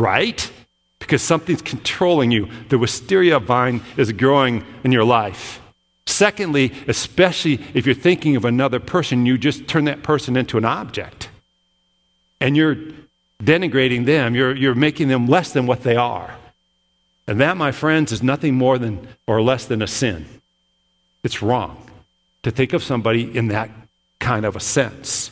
right? 0.00 0.50
Because 0.98 1.22
something's 1.22 1.62
controlling 1.62 2.30
you. 2.30 2.48
The 2.68 2.78
wisteria 2.78 3.38
vine 3.38 3.82
is 3.96 4.10
growing 4.12 4.64
in 4.82 4.92
your 4.92 5.04
life. 5.04 5.60
Secondly, 6.06 6.72
especially 6.88 7.60
if 7.74 7.86
you're 7.86 7.94
thinking 7.94 8.34
of 8.34 8.44
another 8.44 8.80
person, 8.80 9.26
you 9.26 9.38
just 9.38 9.68
turn 9.68 9.84
that 9.84 10.02
person 10.02 10.36
into 10.36 10.58
an 10.58 10.64
object. 10.64 11.28
And 12.40 12.56
you're 12.56 12.76
denigrating 13.42 14.06
them, 14.06 14.34
you're, 14.34 14.56
you're 14.56 14.74
making 14.74 15.08
them 15.08 15.26
less 15.26 15.52
than 15.52 15.66
what 15.66 15.82
they 15.82 15.96
are. 15.96 16.34
And 17.26 17.40
that, 17.40 17.56
my 17.56 17.70
friends, 17.70 18.12
is 18.12 18.22
nothing 18.22 18.54
more 18.54 18.78
than 18.78 19.06
or 19.26 19.40
less 19.40 19.66
than 19.66 19.82
a 19.82 19.86
sin. 19.86 20.26
It's 21.22 21.42
wrong 21.42 21.88
to 22.42 22.50
think 22.50 22.72
of 22.72 22.82
somebody 22.82 23.36
in 23.36 23.48
that 23.48 23.70
kind 24.18 24.44
of 24.44 24.56
a 24.56 24.60
sense. 24.60 25.30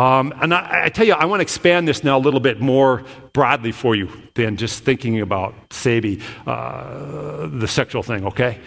Um, 0.00 0.32
and 0.40 0.54
I, 0.54 0.84
I, 0.84 0.88
tell 0.88 1.06
you, 1.06 1.12
I 1.12 1.26
want 1.26 1.40
to 1.40 1.42
expand 1.42 1.86
this 1.86 2.02
now 2.02 2.16
a 2.16 2.22
little 2.26 2.40
bit 2.40 2.58
more 2.58 3.04
broadly 3.34 3.70
for 3.70 3.94
you 3.94 4.08
than 4.32 4.56
just 4.56 4.82
thinking 4.82 5.20
about 5.20 5.54
Sabi, 5.74 6.22
uh, 6.46 7.48
the 7.48 7.68
sexual 7.68 8.02
thing, 8.02 8.24
okay? 8.24 8.58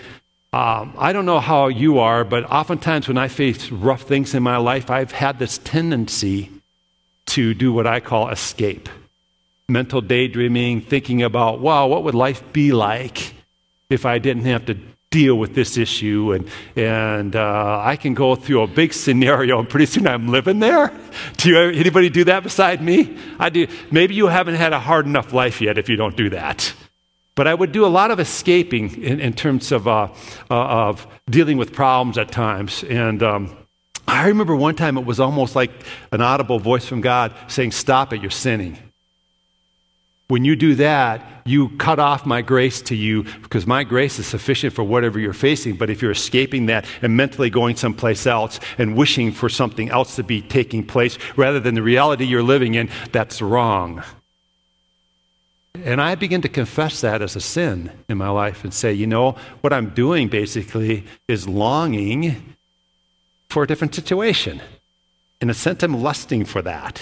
Um, 0.54 0.94
I 0.96 1.12
don't 1.12 1.26
know 1.26 1.40
how 1.40 1.70
you 1.70 1.98
are, 1.98 2.24
but 2.24 2.44
oftentimes 2.52 3.08
when 3.08 3.18
I 3.18 3.30
face 3.30 3.72
rough 3.72 4.04
things 4.04 4.36
in 4.36 4.44
my 4.44 4.58
life, 4.58 4.92
I've 4.92 5.12
had 5.12 5.40
this 5.40 5.58
tendency 5.58 6.52
to 7.28 7.56
do 7.56 7.74
what 7.74 7.88
I 7.88 8.00
call 8.00 8.30
escape. 8.30 8.88
Mental 9.68 10.02
daydreaming, 10.02 10.82
thinking 10.82 11.24
about, 11.24 11.60
wow, 11.60 11.88
what 11.88 12.04
would 12.04 12.14
life 12.14 12.44
be 12.54 12.74
like 12.74 13.34
if 13.90 14.06
I 14.06 14.20
didn't 14.20 14.46
have 14.46 14.68
to 14.68 14.78
deal 15.14 15.36
with 15.36 15.54
this 15.54 15.78
issue 15.78 16.34
and, 16.34 16.50
and 16.76 17.36
uh, 17.36 17.80
i 17.84 17.96
can 17.96 18.16
go 18.16 18.34
through 18.34 18.62
a 18.64 18.68
big 18.68 18.92
scenario 18.92 19.60
and 19.60 19.70
pretty 19.70 19.86
soon 19.86 20.08
i'm 20.08 20.28
living 20.28 20.60
there. 20.60 20.92
Do 21.38 21.50
you 21.50 21.58
anybody 21.58 22.10
do 22.10 22.24
that 22.26 22.42
beside 22.44 22.82
me? 22.82 23.18
I 23.40 23.50
do. 23.50 23.68
Maybe 23.92 24.16
you 24.16 24.28
haven't 24.28 24.56
had 24.56 24.74
a 24.74 24.80
hard 24.80 25.06
enough 25.06 25.32
life 25.32 25.62
yet 25.62 25.78
if 25.78 25.88
you 25.88 25.96
don't 25.96 26.18
do 26.18 26.30
that. 26.32 26.74
But 27.36 27.48
i 27.48 27.54
would 27.54 27.72
do 27.72 27.86
a 27.86 27.94
lot 28.00 28.12
of 28.12 28.20
escaping 28.20 29.04
in, 29.04 29.20
in 29.20 29.34
terms 29.34 29.72
of, 29.72 29.88
uh, 29.88 30.08
uh, 30.50 30.88
of 30.90 31.08
dealing 31.30 31.58
with 31.58 31.74
problems 31.74 32.18
at 32.18 32.32
times. 32.32 32.84
And 32.84 33.22
um, 33.22 33.56
i 34.08 34.28
remember 34.28 34.56
one 34.56 34.76
time 34.76 34.98
it 34.98 35.06
was 35.06 35.20
almost 35.20 35.56
like 35.56 35.72
an 36.12 36.22
audible 36.22 36.60
voice 36.60 36.86
from 36.86 37.00
god 37.02 37.34
saying 37.48 37.72
stop 37.72 38.12
it 38.14 38.22
you're 38.22 38.32
sinning 38.48 38.78
when 40.28 40.46
you 40.46 40.56
do 40.56 40.76
that, 40.76 41.22
you 41.46 41.70
cut 41.78 42.00
off 42.00 42.26
my 42.26 42.42
grace 42.42 42.82
to 42.84 42.96
you 42.96 43.24
because 43.42 43.68
my 43.68 43.84
grace 43.84 44.20
is 44.20 44.26
sufficient 44.26 44.74
for 44.74 44.84
whatever 44.84 45.20
you're 45.20 45.34
facing. 45.34 45.76
But 45.76 45.90
if 45.90 46.02
you're 46.02 46.12
escaping 46.12 46.68
that 46.68 46.86
and 47.02 47.18
mentally 47.18 47.50
going 47.50 47.76
someplace 47.76 48.26
else 48.26 48.60
and 48.78 48.96
wishing 48.96 49.32
for 49.32 49.50
something 49.50 49.90
else 49.90 50.16
to 50.16 50.24
be 50.24 50.42
taking 50.42 50.86
place 50.86 51.18
rather 51.36 51.60
than 51.60 51.76
the 51.76 51.84
reality 51.84 52.24
you're 52.24 52.42
living 52.42 52.76
in, 52.76 52.90
that's 53.12 53.42
wrong. 53.42 54.02
And 55.84 56.00
I 56.00 56.16
begin 56.16 56.42
to 56.44 56.50
confess 56.50 57.02
that 57.02 57.22
as 57.22 57.36
a 57.36 57.42
sin 57.42 57.92
in 58.08 58.18
my 58.18 58.30
life 58.30 58.64
and 58.64 58.74
say, 58.74 58.94
you 58.94 59.08
know, 59.08 59.36
what 59.62 59.74
I'm 59.74 59.90
doing 59.90 60.30
basically 60.30 61.06
is 61.28 61.48
longing 61.48 62.56
for 63.50 63.64
a 63.64 63.68
different 63.68 63.94
situation. 63.94 64.62
In 65.42 65.50
a 65.50 65.54
sense, 65.54 65.84
I'm 65.84 66.02
lusting 66.02 66.46
for 66.46 66.62
that 66.62 67.02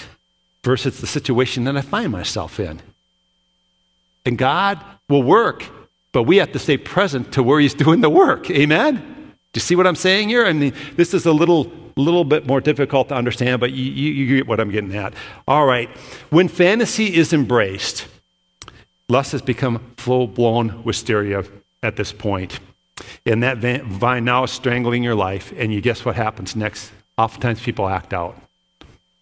versus 0.64 1.00
the 1.00 1.06
situation 1.06 1.64
that 1.64 1.76
I 1.76 1.82
find 1.82 2.10
myself 2.10 2.58
in. 2.58 2.80
And 4.24 4.38
God 4.38 4.82
will 5.08 5.22
work, 5.22 5.64
but 6.12 6.24
we 6.24 6.36
have 6.36 6.52
to 6.52 6.58
stay 6.58 6.76
present 6.76 7.32
to 7.32 7.42
where 7.42 7.60
He's 7.60 7.74
doing 7.74 8.00
the 8.00 8.10
work. 8.10 8.50
Amen? 8.50 8.96
Do 9.52 9.58
you 9.58 9.60
see 9.60 9.76
what 9.76 9.86
I'm 9.86 9.96
saying 9.96 10.28
here? 10.28 10.46
I 10.46 10.52
mean, 10.52 10.72
this 10.96 11.12
is 11.12 11.26
a 11.26 11.32
little, 11.32 11.70
little 11.96 12.24
bit 12.24 12.46
more 12.46 12.60
difficult 12.60 13.08
to 13.08 13.14
understand, 13.14 13.60
but 13.60 13.72
you, 13.72 13.84
you, 13.84 14.12
you 14.12 14.36
get 14.36 14.46
what 14.46 14.60
I'm 14.60 14.70
getting 14.70 14.94
at. 14.94 15.12
All 15.46 15.66
right. 15.66 15.90
When 16.30 16.48
fantasy 16.48 17.14
is 17.14 17.32
embraced, 17.32 18.06
lust 19.08 19.32
has 19.32 19.42
become 19.42 19.92
full 19.98 20.26
blown 20.26 20.82
wisteria 20.84 21.44
at 21.82 21.96
this 21.96 22.12
point. 22.12 22.60
And 23.26 23.42
that 23.42 23.58
vine 23.58 24.24
now 24.24 24.44
is 24.44 24.50
strangling 24.50 25.02
your 25.02 25.14
life, 25.14 25.52
and 25.56 25.72
you 25.72 25.80
guess 25.80 26.04
what 26.04 26.16
happens 26.16 26.56
next? 26.56 26.92
Oftentimes 27.18 27.60
people 27.60 27.88
act 27.88 28.14
out. 28.14 28.40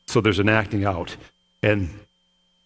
So 0.07 0.21
there's 0.21 0.39
an 0.39 0.49
acting 0.49 0.85
out. 0.85 1.17
And 1.63 1.91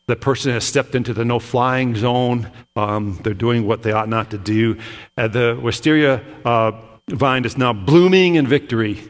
the 0.06 0.16
person 0.16 0.52
has 0.52 0.64
stepped 0.64 0.94
into 0.94 1.14
the 1.14 1.24
no 1.24 1.38
flying 1.38 1.94
zone. 1.96 2.50
Um, 2.76 3.18
they're 3.22 3.34
doing 3.34 3.66
what 3.66 3.82
they 3.82 3.92
ought 3.92 4.08
not 4.08 4.30
to 4.30 4.38
do. 4.38 4.78
Uh, 5.16 5.28
the 5.28 5.58
wisteria 5.60 6.22
uh, 6.44 6.72
vine 7.08 7.44
is 7.44 7.56
now 7.56 7.72
blooming 7.72 8.34
in 8.34 8.46
victory 8.46 9.08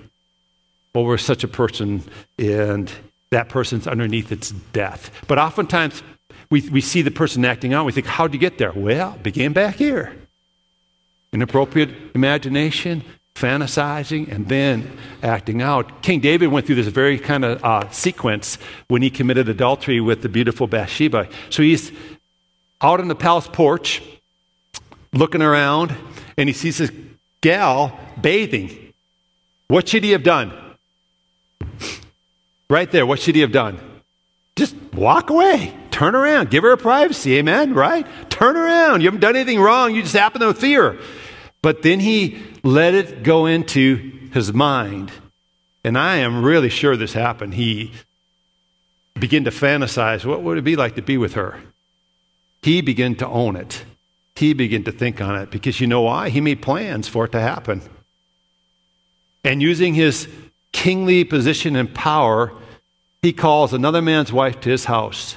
over 0.94 1.18
such 1.18 1.42
a 1.42 1.48
person, 1.48 2.02
and 2.38 2.90
that 3.30 3.48
person's 3.48 3.86
underneath 3.88 4.30
its 4.30 4.50
death. 4.72 5.10
But 5.26 5.38
oftentimes, 5.38 6.02
we, 6.50 6.68
we 6.70 6.80
see 6.80 7.02
the 7.02 7.10
person 7.10 7.44
acting 7.44 7.74
out. 7.74 7.84
We 7.84 7.92
think, 7.92 8.06
how'd 8.06 8.32
you 8.32 8.38
get 8.38 8.58
there? 8.58 8.72
Well, 8.72 9.18
began 9.22 9.52
back 9.52 9.74
here. 9.76 10.14
Inappropriate 11.32 11.90
imagination, 12.14 13.02
fantasizing 13.44 14.32
and 14.32 14.48
then 14.48 14.96
acting 15.22 15.60
out. 15.60 16.02
King 16.02 16.20
David 16.20 16.46
went 16.46 16.66
through 16.66 16.76
this 16.76 16.86
very 16.86 17.18
kind 17.18 17.44
of 17.44 17.62
uh, 17.62 17.90
sequence 17.90 18.56
when 18.88 19.02
he 19.02 19.10
committed 19.10 19.50
adultery 19.50 20.00
with 20.00 20.22
the 20.22 20.30
beautiful 20.30 20.66
Bathsheba. 20.66 21.28
So 21.50 21.62
he's 21.62 21.92
out 22.80 23.00
on 23.00 23.08
the 23.08 23.14
palace 23.14 23.46
porch, 23.46 24.02
looking 25.12 25.42
around, 25.42 25.94
and 26.38 26.48
he 26.48 26.54
sees 26.54 26.78
this 26.78 26.90
gal 27.42 27.98
bathing. 28.18 28.94
What 29.68 29.88
should 29.88 30.04
he 30.04 30.12
have 30.12 30.22
done? 30.22 30.50
Right 32.70 32.90
there, 32.90 33.04
what 33.04 33.20
should 33.20 33.34
he 33.34 33.42
have 33.42 33.52
done? 33.52 33.78
Just 34.56 34.74
walk 34.94 35.28
away. 35.28 35.74
Turn 35.90 36.14
around. 36.14 36.50
Give 36.50 36.62
her 36.62 36.72
a 36.72 36.78
privacy. 36.78 37.36
Amen? 37.36 37.74
Right? 37.74 38.06
Turn 38.30 38.56
around. 38.56 39.02
You 39.02 39.08
haven't 39.08 39.20
done 39.20 39.36
anything 39.36 39.60
wrong. 39.60 39.94
You 39.94 40.02
just 40.02 40.16
happen 40.16 40.40
to 40.40 40.58
see 40.58 40.72
her. 40.74 40.96
But 41.64 41.80
then 41.80 41.98
he 41.98 42.42
let 42.62 42.92
it 42.92 43.22
go 43.22 43.46
into 43.46 43.96
his 44.34 44.52
mind. 44.52 45.10
And 45.82 45.96
I 45.96 46.16
am 46.16 46.44
really 46.44 46.68
sure 46.68 46.94
this 46.94 47.14
happened. 47.14 47.54
He 47.54 47.92
began 49.18 49.44
to 49.44 49.50
fantasize 49.50 50.26
what 50.26 50.42
would 50.42 50.58
it 50.58 50.64
be 50.64 50.76
like 50.76 50.94
to 50.96 51.00
be 51.00 51.16
with 51.16 51.32
her? 51.32 51.58
He 52.60 52.82
began 52.82 53.14
to 53.14 53.26
own 53.26 53.56
it. 53.56 53.82
He 54.36 54.52
began 54.52 54.84
to 54.84 54.92
think 54.92 55.22
on 55.22 55.40
it 55.40 55.50
because 55.50 55.80
you 55.80 55.86
know 55.86 56.02
why? 56.02 56.28
He 56.28 56.42
made 56.42 56.60
plans 56.60 57.08
for 57.08 57.24
it 57.24 57.32
to 57.32 57.40
happen. 57.40 57.80
And 59.42 59.62
using 59.62 59.94
his 59.94 60.28
kingly 60.72 61.24
position 61.24 61.76
and 61.76 61.94
power, 61.94 62.52
he 63.22 63.32
calls 63.32 63.72
another 63.72 64.02
man's 64.02 64.30
wife 64.30 64.60
to 64.60 64.68
his 64.68 64.84
house 64.84 65.36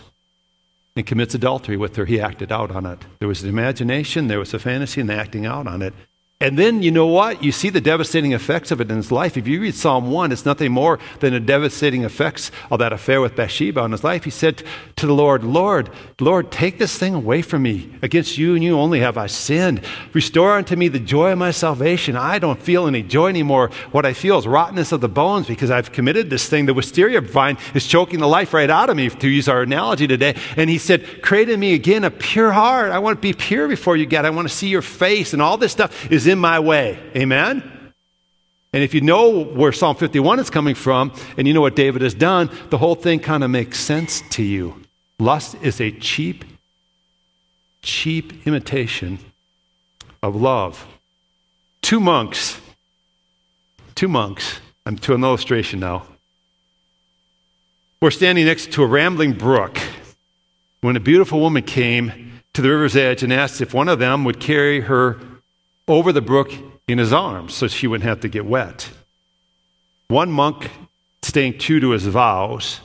and 0.94 1.08
commits 1.08 1.36
adultery 1.36 1.78
with 1.78 1.96
her. 1.96 2.04
He 2.04 2.20
acted 2.20 2.52
out 2.52 2.72
on 2.72 2.86
it. 2.86 3.00
There 3.20 3.30
was 3.30 3.44
an 3.44 3.48
imagination, 3.50 4.28
there 4.28 4.40
was 4.40 4.54
a 4.54 4.60
fantasy, 4.60 5.00
and 5.00 5.10
the 5.10 5.14
acting 5.14 5.46
out 5.46 5.68
on 5.68 5.82
it. 5.82 5.94
And 6.40 6.56
then 6.56 6.84
you 6.84 6.92
know 6.92 7.08
what? 7.08 7.44
You 7.44 7.52
see 7.52 7.72
the 7.72 7.82
devastating 7.82 8.32
effects 8.32 8.70
of 8.70 8.80
it 8.80 8.92
in 8.92 8.98
his 8.98 9.12
life. 9.12 9.38
If 9.38 9.48
you 9.48 9.60
read 9.60 9.74
Psalm 9.74 10.12
1, 10.12 10.32
it's 10.32 10.46
nothing 10.46 10.72
more 10.72 11.00
than 11.20 11.34
the 11.34 11.40
devastating 11.40 12.04
effects 12.04 12.52
of 12.70 12.78
that 12.78 12.94
affair 12.94 13.22
with 13.22 13.36
Bathsheba 13.36 13.84
in 13.86 13.92
his 13.92 14.04
life. 14.04 14.24
He 14.24 14.30
said 14.30 14.62
to 14.98 15.08
the 15.08 15.16
Lord, 15.16 15.44
Lord, 15.44 15.90
Lord, 16.20 16.52
take 16.52 16.78
this 16.78 16.96
thing 16.96 17.16
away 17.16 17.42
from 17.42 17.64
me. 17.64 17.92
Against 18.04 18.38
you 18.38 18.54
and 18.54 18.64
you 18.64 18.78
only 18.78 19.00
have 19.00 19.18
I 19.18 19.26
sinned. 19.26 19.82
Restore 20.14 20.54
unto 20.54 20.76
me 20.76 20.90
the 20.90 21.00
joy 21.00 21.32
of 21.32 21.40
my 21.40 21.50
salvation. 21.50 22.16
I 22.16 22.38
don't 22.38 22.62
feel 22.62 22.86
any 22.86 23.02
joy 23.02 23.30
anymore. 23.30 23.72
What 23.92 24.06
I 24.06 24.14
feel 24.14 24.38
is 24.38 24.46
rottenness 24.46 24.92
of 24.92 25.02
the 25.02 25.10
bones 25.10 25.48
because 25.48 25.72
I've 25.72 25.92
committed 25.92 26.30
this 26.30 26.48
thing. 26.48 26.68
The 26.68 26.74
wisteria 26.76 27.20
vine 27.20 27.58
is 27.74 27.88
choking 27.88 28.20
the 28.20 28.28
life 28.28 28.54
right 28.54 28.70
out 28.70 28.92
of 28.92 28.96
me, 28.96 29.10
to 29.10 29.28
use 29.28 29.50
our 29.50 29.64
analogy 29.64 30.06
today. 30.06 30.36
And 30.56 30.70
he 30.70 30.78
said, 30.78 31.24
Create 31.24 31.50
in 31.50 31.60
me 31.60 31.74
again 31.74 32.04
a 32.04 32.12
pure 32.12 32.52
heart. 32.52 32.92
I 32.92 33.00
want 33.00 33.18
to 33.18 33.22
be 33.22 33.34
pure 33.34 33.68
before 33.68 33.98
you, 33.98 34.06
God. 34.06 34.24
I 34.24 34.30
want 34.30 34.48
to 34.48 34.54
see 34.54 34.68
your 34.68 34.84
face. 34.84 35.34
And 35.34 35.42
all 35.42 35.58
this 35.58 35.72
stuff 35.72 36.12
is 36.12 36.27
in 36.28 36.40
my 36.40 36.60
way. 36.60 37.00
Amen? 37.16 37.64
And 38.74 38.84
if 38.84 38.94
you 38.94 39.02
know 39.02 39.44
where 39.44 39.72
Psalm 39.72 39.96
51 39.96 40.40
is 40.40 40.50
coming 40.50 40.76
from 40.76 41.12
and 41.38 41.48
you 41.48 41.54
know 41.54 41.62
what 41.62 41.76
David 41.76 42.02
has 42.02 42.14
done, 42.14 42.50
the 42.70 42.78
whole 42.78 42.96
thing 42.96 43.20
kind 43.20 43.44
of 43.44 43.50
makes 43.50 43.80
sense 43.80 44.22
to 44.32 44.44
you. 44.44 44.84
Lust 45.20 45.56
is 45.62 45.82
a 45.82 45.92
cheap, 45.92 46.46
cheap 47.82 48.46
imitation 48.46 49.20
of 50.22 50.36
love. 50.36 50.86
Two 51.82 52.00
monks, 52.00 52.60
two 53.96 54.08
monks, 54.08 54.60
I'm 54.86 54.98
to 54.98 55.14
an 55.16 55.24
illustration 55.24 55.80
now, 55.80 56.06
were 58.02 58.12
standing 58.12 58.46
next 58.46 58.72
to 58.74 58.84
a 58.84 58.86
rambling 58.86 59.34
brook 59.34 59.80
when 60.82 60.96
a 60.96 61.00
beautiful 61.00 61.40
woman 61.40 61.64
came 61.64 62.42
to 62.54 62.62
the 62.62 62.70
river's 62.70 62.96
edge 62.96 63.24
and 63.24 63.34
asked 63.34 63.60
if 63.60 63.74
one 63.74 63.90
of 63.90 63.98
them 63.98 64.24
would 64.24 64.40
carry 64.40 64.82
her 64.82 65.18
over 65.88 66.12
the 66.12 66.22
brook 66.22 66.52
in 66.88 66.98
his 66.98 67.14
arms 67.14 67.54
so 67.54 67.68
she 67.68 67.88
wouldn't 67.88 68.08
have 68.08 68.22
to 68.22 68.30
get 68.30 68.46
wet. 68.46 68.90
One 70.08 70.32
monk, 70.32 70.70
staying 71.22 71.58
true 71.58 71.80
to 71.80 71.92
his 71.92 72.06
vows, 72.06 72.80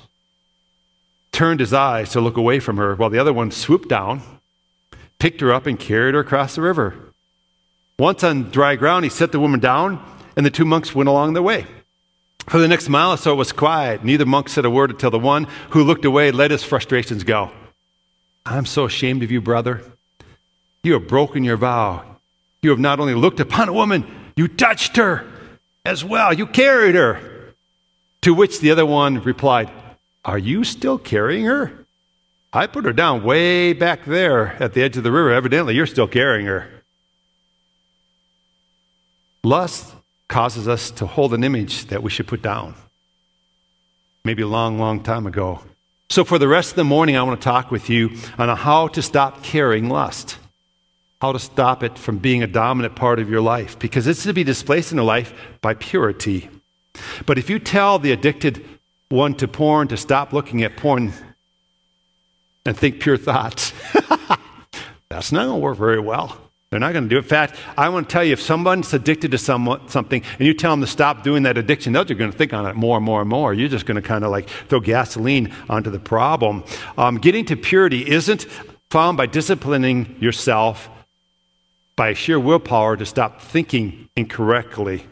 turned 1.31 1.61
his 1.61 1.73
eyes 1.73 2.11
to 2.11 2.21
look 2.21 2.37
away 2.37 2.61
from 2.61 2.77
her, 2.77 2.95
while 2.95 3.11
the 3.11 3.19
other 3.19 3.33
one 3.33 3.51
swooped 3.51 3.89
down, 3.89 4.23
picked 5.19 5.41
her 5.41 5.53
up, 5.53 5.67
and 5.67 5.79
carried 5.79 6.15
her 6.15 6.21
across 6.21 6.55
the 6.55 6.63
river. 6.63 6.95
Once 7.99 8.25
on 8.25 8.51
dry 8.51 8.75
ground, 8.75 9.05
he 9.05 9.11
set 9.11 9.33
the 9.33 9.41
woman 9.41 9.61
down, 9.61 10.05
and 10.37 10.45
the 10.45 10.51
two 10.51 10.65
monks 10.65 10.95
went 10.95 11.09
along 11.09 11.33
their 11.33 11.43
way. 11.43 11.67
For 12.49 12.59
the 12.59 12.69
next 12.69 12.89
mile 12.89 13.13
or 13.13 13.17
so, 13.17 13.33
it 13.33 13.37
was 13.37 13.53
quiet. 13.53 14.05
Neither 14.05 14.27
monk 14.27 14.49
said 14.49 14.65
a 14.65 14.71
word 14.71 14.91
until 14.91 15.11
the 15.11 15.19
one 15.19 15.47
who 15.71 15.85
looked 15.85 16.05
away 16.05 16.33
let 16.33 16.51
his 16.51 16.65
frustrations 16.65 17.23
go. 17.23 17.53
I'm 18.45 18.67
so 18.67 18.87
ashamed 18.87 19.23
of 19.23 19.31
you, 19.31 19.41
brother. 19.41 19.83
You 20.83 20.95
have 20.95 21.07
broken 21.07 21.45
your 21.45 21.57
vow. 21.57 22.12
You 22.63 22.71
have 22.71 22.79
not 22.79 23.01
only 23.01 23.15
looked 23.15 23.41
upon 23.41 23.69
a 23.69 23.73
woman, 23.73 24.07
you 24.37 24.49
touched 24.49 24.97
her 24.97 25.27
as 25.85 26.05
well. 26.05 26.33
You 26.33 26.47
carried 26.47 26.95
her. 26.95 27.21
To 28.23 28.33
which 28.33 28.61
the 28.61 28.71
other 28.71 28.87
one 28.87 29.21
replied, 29.21 29.71
Are 30.25 30.39
you 30.39 30.63
still 30.63 30.97
carrying 30.97 31.45
her? 31.45 31.73
I 32.53 32.67
put 32.67 32.85
her 32.85 32.93
down 32.93 33.25
way 33.25 33.73
back 33.73 34.05
there 34.05 34.63
at 34.63 34.75
the 34.75 34.83
edge 34.83 34.97
of 34.97 35.03
the 35.03 35.11
river. 35.11 35.33
Evidently, 35.33 35.75
you're 35.75 35.87
still 35.87 36.07
carrying 36.07 36.47
her. 36.47 36.69
Lust 39.43 39.95
causes 40.29 40.69
us 40.69 40.91
to 40.93 41.07
hold 41.07 41.35
an 41.35 41.43
image 41.43 41.87
that 41.87 42.03
we 42.03 42.11
should 42.11 42.29
put 42.29 42.43
down. 42.43 42.75
Maybe 44.25 44.43
a 44.43 44.47
long, 44.47 44.79
long 44.79 45.03
time 45.03 45.27
ago. 45.27 45.63
So, 46.11 46.25
for 46.25 46.39
the 46.39 46.47
rest 46.47 46.71
of 46.71 46.77
the 46.77 46.85
morning, 46.85 47.17
I 47.17 47.23
want 47.23 47.41
to 47.41 47.45
talk 47.45 47.71
with 47.73 47.91
you 47.91 48.11
on 48.39 48.55
how 48.57 48.87
to 48.89 49.03
stop 49.03 49.43
carrying 49.43 49.89
lust, 49.89 50.39
how 51.23 51.31
to 51.31 51.39
stop 51.39 51.85
it 51.85 51.97
from 51.97 52.19
being 52.19 52.43
a 52.43 52.49
dominant 52.49 52.97
part 52.97 53.21
of 53.21 53.31
your 53.31 53.41
life, 53.41 53.79
because 53.79 54.09
it's 54.09 54.25
to 54.25 54.33
be 54.33 54.43
displaced 54.43 54.91
in 54.91 54.99
your 54.99 55.05
life 55.05 55.33
by 55.61 55.73
purity. 55.73 56.51
But 57.27 57.39
if 57.39 57.49
you 57.49 57.61
tell 57.61 58.01
the 58.01 58.11
addicted 58.11 58.67
one 59.09 59.35
to 59.37 59.47
porn 59.47 59.87
to 59.87 59.97
stop 59.97 60.33
looking 60.33 60.65
at 60.65 60.77
porn 60.77 61.13
and 62.67 62.77
think 62.77 62.99
pure 62.99 63.17
thoughts, 63.17 63.73
that's 65.11 65.31
not 65.31 65.45
going 65.45 65.61
to 65.61 65.65
work 65.65 65.79
very 65.79 66.01
well. 66.01 66.37
They're 66.71 66.81
not 66.81 66.93
going 66.93 67.05
to 67.05 67.09
do 67.09 67.19
it. 67.19 67.23
In 67.23 67.29
fact, 67.29 67.55
I 67.79 67.89
want 67.89 68.09
to 68.09 68.13
tell 68.13 68.25
you 68.25 68.33
if 68.33 68.43
someone's 68.43 68.93
addicted 68.93 69.31
to 69.31 69.39
some, 69.39 69.81
something 69.87 70.25
and 70.41 70.45
you 70.49 70.55
tell 70.55 70.73
them 70.73 70.81
to 70.81 70.89
stop 70.89 71.23
doing 71.23 71.45
that 71.45 71.57
addiction, 71.57 71.93
they're 71.93 72.05
going 72.05 72.33
to 72.33 72.37
think 72.37 72.53
on 72.53 72.67
it 72.67 72.75
more 72.75 72.97
and 72.97 73.07
more 73.07 73.21
and 73.21 73.31
more. 73.31 73.55
You're 73.55 73.69
just 73.69 73.87
going 73.87 73.95
to 73.95 74.03
kind 74.03 74.25
of 74.25 74.33
like 74.33 74.49
throw 74.49 74.81
gasoline 74.81 75.55
onto 75.71 75.91
the 75.91 76.01
problem. 76.01 76.65
Um, 76.99 77.19
getting 77.19 77.45
to 77.45 77.57
purity 77.57 78.11
isn't 78.11 78.43
found 78.91 79.17
by 79.17 79.27
disciplining 79.27 80.17
yourself 80.19 80.89
by 82.03 82.15
sheer 82.15 82.41
willpower 82.41 82.97
to 82.97 83.07
stop 83.07 83.41
thinking 83.41 84.09
incorrectly. 84.17 85.07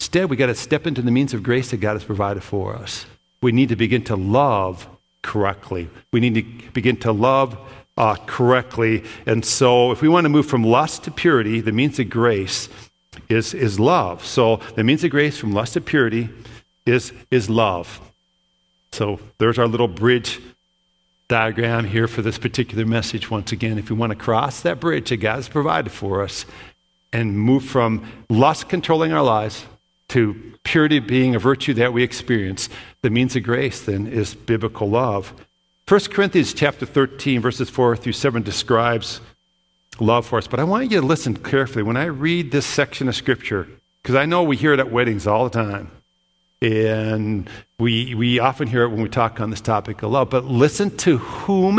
Instead, 0.00 0.28
we 0.28 0.34
got 0.34 0.46
to 0.46 0.54
step 0.56 0.88
into 0.88 1.00
the 1.00 1.12
means 1.12 1.32
of 1.32 1.40
grace 1.40 1.70
that 1.70 1.76
God 1.76 1.92
has 1.92 2.02
provided 2.02 2.42
for 2.42 2.74
us. 2.74 3.06
We 3.40 3.52
need 3.52 3.68
to 3.68 3.76
begin 3.76 4.02
to 4.06 4.16
love 4.16 4.88
correctly. 5.22 5.88
We 6.12 6.18
need 6.18 6.34
to 6.34 6.70
begin 6.72 6.96
to 6.96 7.12
love 7.12 7.56
uh, 7.96 8.16
correctly. 8.26 9.04
And 9.24 9.44
so, 9.44 9.92
if 9.92 10.02
we 10.02 10.08
want 10.08 10.24
to 10.24 10.30
move 10.30 10.46
from 10.46 10.64
lust 10.64 11.04
to 11.04 11.12
purity, 11.12 11.60
the 11.60 11.70
means 11.70 12.00
of 12.00 12.10
grace 12.10 12.68
is, 13.28 13.54
is 13.54 13.78
love. 13.78 14.26
So, 14.26 14.56
the 14.74 14.82
means 14.82 15.04
of 15.04 15.12
grace 15.12 15.38
from 15.38 15.52
lust 15.52 15.74
to 15.74 15.80
purity 15.80 16.28
is, 16.86 17.12
is 17.30 17.48
love. 17.48 18.00
So, 18.90 19.20
there's 19.38 19.60
our 19.60 19.68
little 19.68 19.86
bridge 19.86 20.40
diagram 21.28 21.86
here 21.86 22.06
for 22.06 22.22
this 22.22 22.38
particular 22.38 22.84
message 22.84 23.30
once 23.30 23.52
again. 23.52 23.78
If 23.78 23.90
we 23.90 23.96
want 23.96 24.10
to 24.10 24.16
cross 24.16 24.60
that 24.62 24.80
bridge 24.80 25.08
that 25.10 25.18
God 25.18 25.36
has 25.36 25.48
provided 25.48 25.90
for 25.90 26.22
us 26.22 26.44
and 27.12 27.38
move 27.38 27.64
from 27.64 28.06
lust 28.28 28.68
controlling 28.68 29.12
our 29.12 29.22
lives 29.22 29.64
to 30.08 30.52
purity 30.64 30.98
being 30.98 31.34
a 31.34 31.38
virtue 31.38 31.74
that 31.74 31.92
we 31.92 32.02
experience, 32.02 32.68
the 33.02 33.10
means 33.10 33.36
of 33.36 33.42
grace 33.42 33.82
then 33.82 34.06
is 34.06 34.34
biblical 34.34 34.88
love. 34.88 35.32
1 35.88 36.00
Corinthians 36.12 36.54
chapter 36.54 36.86
13, 36.86 37.40
verses 37.40 37.68
4 37.70 37.96
through 37.96 38.12
7 38.12 38.42
describes 38.42 39.20
love 40.00 40.26
for 40.26 40.38
us. 40.38 40.46
But 40.46 40.60
I 40.60 40.64
want 40.64 40.90
you 40.90 41.00
to 41.00 41.06
listen 41.06 41.36
carefully 41.36 41.82
when 41.82 41.96
I 41.96 42.04
read 42.04 42.50
this 42.50 42.66
section 42.66 43.08
of 43.08 43.14
Scripture, 43.14 43.68
because 44.02 44.14
I 44.14 44.24
know 44.24 44.42
we 44.42 44.56
hear 44.56 44.72
it 44.72 44.80
at 44.80 44.90
weddings 44.90 45.26
all 45.26 45.44
the 45.44 45.50
time. 45.50 45.90
And 46.64 47.48
we, 47.78 48.14
we 48.14 48.38
often 48.38 48.66
hear 48.66 48.84
it 48.84 48.88
when 48.88 49.02
we 49.02 49.08
talk 49.10 49.38
on 49.38 49.50
this 49.50 49.60
topic 49.60 50.02
of 50.02 50.10
love. 50.10 50.30
But 50.30 50.46
listen 50.46 50.96
to 50.98 51.18
whom 51.18 51.78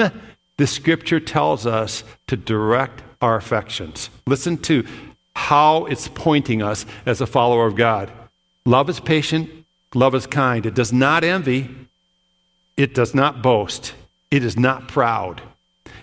the 0.57 0.67
Scripture 0.67 1.19
tells 1.19 1.65
us 1.65 2.03
to 2.27 2.37
direct 2.37 3.01
our 3.19 3.35
affections. 3.35 4.11
Listen 4.27 4.57
to 4.59 4.85
how 5.35 5.85
it's 5.85 6.07
pointing 6.07 6.61
us 6.61 6.85
as 7.07 7.19
a 7.19 7.25
follower 7.25 7.65
of 7.65 7.75
God. 7.75 8.11
Love 8.65 8.87
is 8.89 8.99
patient, 8.99 9.49
love 9.95 10.13
is 10.13 10.27
kind. 10.27 10.67
It 10.67 10.75
does 10.75 10.93
not 10.93 11.23
envy, 11.23 11.69
it 12.77 12.93
does 12.93 13.15
not 13.15 13.41
boast. 13.41 13.95
It 14.29 14.43
is 14.43 14.57
not 14.57 14.87
proud. 14.87 15.41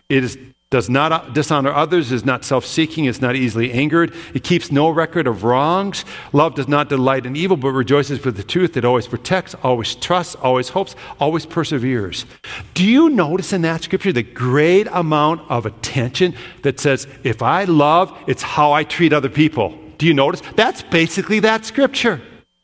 It 0.09 0.25
is, 0.25 0.39
does 0.73 0.89
not 0.89 1.13
uh, 1.13 1.19
dishonor 1.29 1.71
others, 1.71 2.11
is 2.11 2.25
not 2.25 2.45
self 2.45 2.65
seeking, 2.65 3.05
is 3.05 3.21
not 3.21 3.37
easily 3.37 3.71
angered. 3.71 4.13
It 4.33 4.43
keeps 4.43 4.73
no 4.73 4.89
record 4.89 5.27
of 5.27 5.45
wrongs. 5.45 6.05
Love 6.33 6.55
does 6.55 6.67
not 6.67 6.89
delight 6.89 7.27
in 7.27 7.37
evil, 7.37 7.59
but 7.59 7.73
rejoices 7.73 8.25
with 8.25 8.39
the 8.39 8.43
truth. 8.43 8.75
It 8.77 8.85
always 8.85 9.07
protects, 9.07 9.55
always 9.63 9.95
trusts, 9.95 10.35
always 10.37 10.71
hopes, 10.71 10.97
always 11.21 11.45
perseveres. 11.45 12.25
Do 12.73 12.85
you 12.85 13.11
notice 13.11 13.53
in 13.53 13.61
that 13.63 13.83
scripture 13.83 14.13
the 14.13 14.23
great 14.23 14.89
amount 14.91 15.49
of 15.51 15.67
attention 15.67 16.35
that 16.63 16.81
says, 16.81 17.07
if 17.23 17.43
I 17.43 17.65
love, 17.65 18.19
it's 18.27 18.43
how 18.43 18.73
I 18.73 18.83
treat 18.83 19.13
other 19.13 19.29
people? 19.29 19.79
Do 19.99 20.07
you 20.07 20.15
notice? 20.15 20.41
That's 20.57 20.83
basically 20.83 21.41
that 21.41 21.67
scripture. 21.67 22.23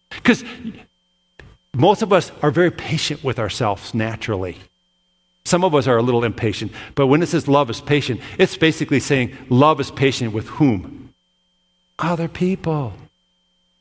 Because 0.09 0.43
most 1.75 2.01
of 2.01 2.15
us 2.15 2.33
are 2.43 2.51
very 2.51 2.71
patient 2.71 3.23
with 3.23 3.39
ourselves 3.39 3.93
naturally. 3.93 4.57
Some 5.49 5.65
of 5.65 5.75
us 5.75 5.87
are 5.87 5.97
a 5.97 6.03
little 6.03 6.25
impatient, 6.25 6.73
but 6.95 7.07
when 7.07 7.23
it 7.23 7.29
says 7.29 7.49
love 7.49 7.71
is 7.71 7.81
patient, 7.81 8.21
it's 8.37 8.59
basically 8.59 9.01
saying 9.01 9.35
love 9.49 9.81
is 9.81 9.91
patient 9.91 10.35
with 10.35 10.47
whom? 10.47 11.15
Other 11.99 12.29
people. 12.29 12.93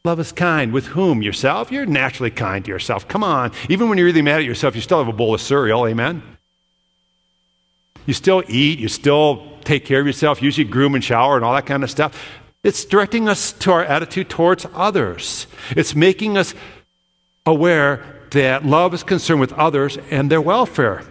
Love 0.06 0.22
is 0.22 0.32
kind. 0.32 0.72
With 0.72 0.86
whom? 0.86 1.22
Yourself? 1.22 1.70
You're 1.70 1.86
naturally 1.86 2.32
kind 2.32 2.64
to 2.64 2.72
yourself. 2.72 3.06
Come 3.10 3.22
on. 3.22 3.52
Even 3.68 3.90
when 3.90 3.98
you're 3.98 4.08
really 4.08 4.22
mad 4.22 4.40
at 4.40 4.46
yourself, 4.46 4.76
you 4.76 4.82
still 4.82 5.00
have 5.00 5.10
a 5.10 5.18
bowl 5.18 5.34
of 5.34 5.42
cereal. 5.42 5.86
Amen? 5.86 6.24
You 8.06 8.14
still 8.14 8.44
eat. 8.48 8.80
You 8.80 8.88
still 8.88 9.46
take 9.66 9.84
care 9.84 10.00
of 10.00 10.08
yourself, 10.08 10.42
usually 10.42 10.64
groom 10.64 10.96
and 10.96 11.04
shower 11.04 11.36
and 11.36 11.44
all 11.44 11.54
that 11.54 11.66
kind 11.66 11.84
of 11.84 11.92
stuff. 11.92 12.18
It's 12.64 12.86
directing 12.86 13.28
us 13.28 13.52
to 13.52 13.74
our 13.74 13.84
attitude 13.84 14.30
towards 14.30 14.66
others. 14.74 15.48
It's 15.72 15.94
making 15.94 16.38
us 16.38 16.54
aware 17.46 18.06
that 18.32 18.66
love 18.66 18.94
is 18.94 19.04
concerned 19.04 19.42
with 19.42 19.52
others 19.52 19.98
and 20.10 20.32
their 20.32 20.40
welfare. 20.40 21.04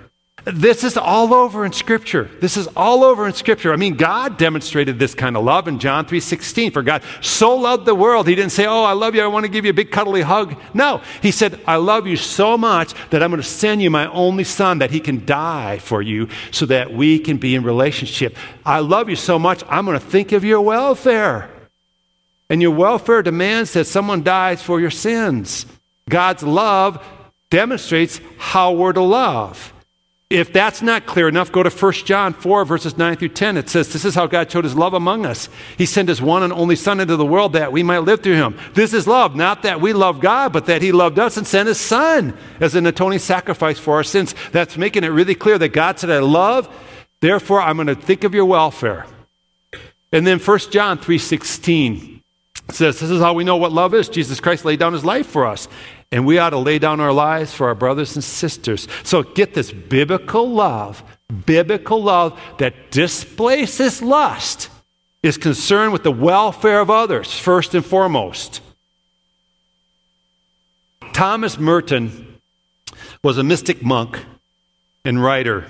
This 0.46 0.84
is 0.84 0.96
all 0.96 1.34
over 1.34 1.66
in 1.66 1.72
Scripture. 1.72 2.30
This 2.40 2.56
is 2.56 2.68
all 2.76 3.02
over 3.02 3.26
in 3.26 3.32
Scripture. 3.32 3.72
I 3.72 3.76
mean, 3.76 3.96
God 3.96 4.38
demonstrated 4.38 4.96
this 4.96 5.12
kind 5.12 5.36
of 5.36 5.42
love 5.42 5.66
in 5.66 5.80
John 5.80 6.06
3.16. 6.06 6.72
For 6.72 6.82
God 6.82 7.02
so 7.20 7.56
loved 7.56 7.84
the 7.84 7.96
world, 7.96 8.28
He 8.28 8.36
didn't 8.36 8.52
say, 8.52 8.64
oh, 8.64 8.84
I 8.84 8.92
love 8.92 9.16
you, 9.16 9.22
I 9.22 9.26
want 9.26 9.44
to 9.44 9.50
give 9.50 9.64
you 9.64 9.72
a 9.72 9.74
big 9.74 9.90
cuddly 9.90 10.22
hug. 10.22 10.54
No, 10.72 11.02
He 11.20 11.32
said, 11.32 11.60
I 11.66 11.76
love 11.76 12.06
you 12.06 12.14
so 12.14 12.56
much 12.56 12.94
that 13.10 13.24
I'm 13.24 13.30
going 13.30 13.42
to 13.42 13.48
send 13.48 13.82
you 13.82 13.90
my 13.90 14.08
only 14.12 14.44
Son 14.44 14.78
that 14.78 14.92
He 14.92 15.00
can 15.00 15.26
die 15.26 15.78
for 15.78 16.00
you 16.00 16.28
so 16.52 16.64
that 16.66 16.92
we 16.92 17.18
can 17.18 17.38
be 17.38 17.56
in 17.56 17.64
relationship. 17.64 18.36
I 18.64 18.78
love 18.78 19.10
you 19.10 19.16
so 19.16 19.40
much, 19.40 19.64
I'm 19.68 19.84
going 19.84 19.98
to 19.98 20.06
think 20.06 20.30
of 20.30 20.44
your 20.44 20.60
welfare. 20.60 21.50
And 22.48 22.62
your 22.62 22.70
welfare 22.70 23.22
demands 23.22 23.72
that 23.72 23.86
someone 23.86 24.22
dies 24.22 24.62
for 24.62 24.80
your 24.80 24.92
sins. 24.92 25.66
God's 26.08 26.44
love 26.44 27.04
demonstrates 27.50 28.20
how 28.38 28.74
we're 28.74 28.92
to 28.92 29.02
love. 29.02 29.72
If 30.28 30.52
that's 30.52 30.82
not 30.82 31.06
clear 31.06 31.28
enough, 31.28 31.52
go 31.52 31.62
to 31.62 31.70
1 31.70 31.92
John 32.04 32.32
4, 32.32 32.64
verses 32.64 32.98
9 32.98 33.16
through 33.16 33.28
10. 33.28 33.56
It 33.56 33.68
says, 33.68 33.92
This 33.92 34.04
is 34.04 34.16
how 34.16 34.26
God 34.26 34.50
showed 34.50 34.64
his 34.64 34.74
love 34.74 34.92
among 34.92 35.24
us. 35.24 35.48
He 35.78 35.86
sent 35.86 36.08
his 36.08 36.20
one 36.20 36.42
and 36.42 36.52
only 36.52 36.74
Son 36.74 36.98
into 36.98 37.14
the 37.14 37.24
world 37.24 37.52
that 37.52 37.70
we 37.70 37.84
might 37.84 38.00
live 38.00 38.24
through 38.24 38.34
him. 38.34 38.58
This 38.74 38.92
is 38.92 39.06
love, 39.06 39.36
not 39.36 39.62
that 39.62 39.80
we 39.80 39.92
love 39.92 40.18
God, 40.18 40.52
but 40.52 40.66
that 40.66 40.82
he 40.82 40.90
loved 40.90 41.20
us 41.20 41.36
and 41.36 41.46
sent 41.46 41.68
his 41.68 41.78
Son 41.78 42.36
as 42.58 42.74
an 42.74 42.86
atoning 42.86 43.20
sacrifice 43.20 43.78
for 43.78 43.94
our 43.94 44.02
sins. 44.02 44.34
That's 44.50 44.76
making 44.76 45.04
it 45.04 45.08
really 45.08 45.36
clear 45.36 45.58
that 45.58 45.68
God 45.68 46.00
said, 46.00 46.10
I 46.10 46.18
love, 46.18 46.68
therefore 47.20 47.62
I'm 47.62 47.76
going 47.76 47.86
to 47.86 47.94
think 47.94 48.24
of 48.24 48.34
your 48.34 48.46
welfare. 48.46 49.06
And 50.10 50.26
then 50.26 50.40
1 50.40 50.58
John 50.70 50.98
3 50.98 51.18
16 51.18 52.22
says, 52.70 52.98
This 52.98 53.10
is 53.10 53.20
how 53.20 53.32
we 53.32 53.44
know 53.44 53.58
what 53.58 53.70
love 53.70 53.94
is. 53.94 54.08
Jesus 54.08 54.40
Christ 54.40 54.64
laid 54.64 54.80
down 54.80 54.92
his 54.92 55.04
life 55.04 55.28
for 55.28 55.46
us. 55.46 55.68
And 56.12 56.24
we 56.24 56.38
ought 56.38 56.50
to 56.50 56.58
lay 56.58 56.78
down 56.78 57.00
our 57.00 57.12
lives 57.12 57.52
for 57.52 57.68
our 57.68 57.74
brothers 57.74 58.14
and 58.14 58.22
sisters. 58.22 58.86
So 59.02 59.22
get 59.22 59.54
this 59.54 59.72
biblical 59.72 60.48
love, 60.48 61.02
biblical 61.46 62.02
love 62.02 62.40
that 62.58 62.90
displaces 62.90 64.02
lust, 64.02 64.68
is 65.22 65.36
concerned 65.36 65.92
with 65.92 66.04
the 66.04 66.12
welfare 66.12 66.80
of 66.80 66.90
others, 66.90 67.32
first 67.32 67.74
and 67.74 67.84
foremost. 67.84 68.60
Thomas 71.12 71.58
Merton 71.58 72.40
was 73.24 73.38
a 73.38 73.42
mystic 73.42 73.82
monk 73.82 74.24
and 75.04 75.22
writer. 75.22 75.66